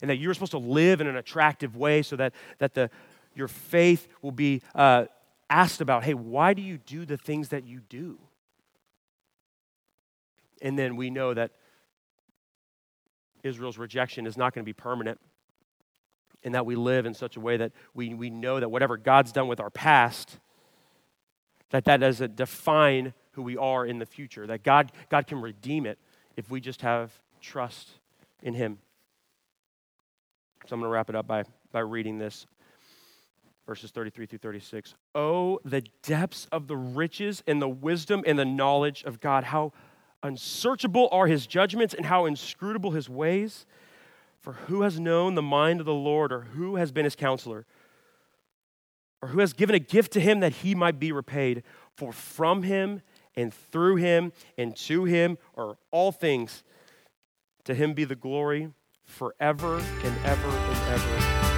And 0.00 0.08
that 0.08 0.16
you're 0.16 0.34
supposed 0.34 0.52
to 0.52 0.58
live 0.58 1.00
in 1.00 1.06
an 1.06 1.16
attractive 1.16 1.76
way 1.76 2.02
so 2.02 2.16
that, 2.16 2.32
that 2.58 2.74
the, 2.74 2.88
your 3.34 3.48
faith 3.48 4.08
will 4.22 4.32
be 4.32 4.62
uh, 4.74 5.06
asked 5.50 5.80
about 5.80 6.04
hey, 6.04 6.14
why 6.14 6.54
do 6.54 6.62
you 6.62 6.78
do 6.78 7.04
the 7.04 7.16
things 7.16 7.48
that 7.48 7.66
you 7.66 7.80
do? 7.88 8.18
And 10.62 10.78
then 10.78 10.96
we 10.96 11.10
know 11.10 11.34
that 11.34 11.50
Israel's 13.42 13.76
rejection 13.76 14.26
is 14.26 14.36
not 14.38 14.54
going 14.54 14.64
to 14.64 14.68
be 14.68 14.72
permanent, 14.72 15.20
and 16.44 16.54
that 16.54 16.64
we 16.64 16.76
live 16.76 17.04
in 17.04 17.12
such 17.12 17.36
a 17.36 17.40
way 17.40 17.56
that 17.56 17.72
we, 17.92 18.14
we 18.14 18.30
know 18.30 18.60
that 18.60 18.70
whatever 18.70 18.96
God's 18.96 19.32
done 19.32 19.48
with 19.48 19.60
our 19.60 19.70
past, 19.70 20.38
that 21.70 21.84
that 21.84 21.98
doesn't 21.98 22.36
define 22.36 23.12
who 23.32 23.42
we 23.42 23.56
are 23.56 23.84
in 23.84 23.98
the 23.98 24.06
future, 24.06 24.46
that 24.46 24.62
God, 24.62 24.92
God 25.08 25.26
can 25.26 25.40
redeem 25.40 25.86
it 25.86 25.98
if 26.36 26.50
we 26.50 26.60
just 26.60 26.82
have 26.82 27.12
trust 27.40 27.90
in 28.42 28.54
Him. 28.54 28.78
So 30.66 30.74
I'm 30.74 30.80
going 30.80 30.88
to 30.88 30.92
wrap 30.92 31.10
it 31.10 31.16
up 31.16 31.26
by, 31.26 31.44
by 31.72 31.80
reading 31.80 32.18
this 32.18 32.46
verses 33.66 33.90
33 33.90 34.26
through 34.26 34.38
36. 34.38 34.94
Oh, 35.14 35.60
the 35.64 35.82
depths 36.02 36.46
of 36.52 36.66
the 36.66 36.76
riches 36.76 37.42
and 37.46 37.60
the 37.60 37.68
wisdom 37.68 38.22
and 38.26 38.38
the 38.38 38.44
knowledge 38.44 39.02
of 39.04 39.20
God. 39.20 39.44
How 39.44 39.72
unsearchable 40.22 41.08
are 41.12 41.26
his 41.26 41.46
judgments 41.46 41.94
and 41.94 42.06
how 42.06 42.26
inscrutable 42.26 42.92
his 42.92 43.08
ways. 43.08 43.66
For 44.40 44.54
who 44.54 44.82
has 44.82 44.98
known 44.98 45.34
the 45.34 45.42
mind 45.42 45.80
of 45.80 45.86
the 45.86 45.94
Lord 45.94 46.32
or 46.32 46.40
who 46.40 46.76
has 46.76 46.90
been 46.90 47.04
his 47.04 47.14
counselor? 47.14 47.66
or 49.22 49.28
who 49.28 49.38
has 49.38 49.52
given 49.52 49.74
a 49.74 49.78
gift 49.78 50.12
to 50.12 50.20
him 50.20 50.40
that 50.40 50.52
he 50.52 50.74
might 50.74 50.98
be 50.98 51.12
repaid. 51.12 51.62
For 51.96 52.12
from 52.12 52.64
him 52.64 53.02
and 53.36 53.54
through 53.54 53.96
him 53.96 54.32
and 54.58 54.76
to 54.76 55.04
him 55.04 55.38
are 55.56 55.78
all 55.92 56.12
things. 56.12 56.64
To 57.64 57.74
him 57.74 57.94
be 57.94 58.04
the 58.04 58.16
glory 58.16 58.72
forever 59.04 59.76
and 59.78 60.18
ever 60.24 60.48
and 60.48 60.92
ever. 60.92 61.51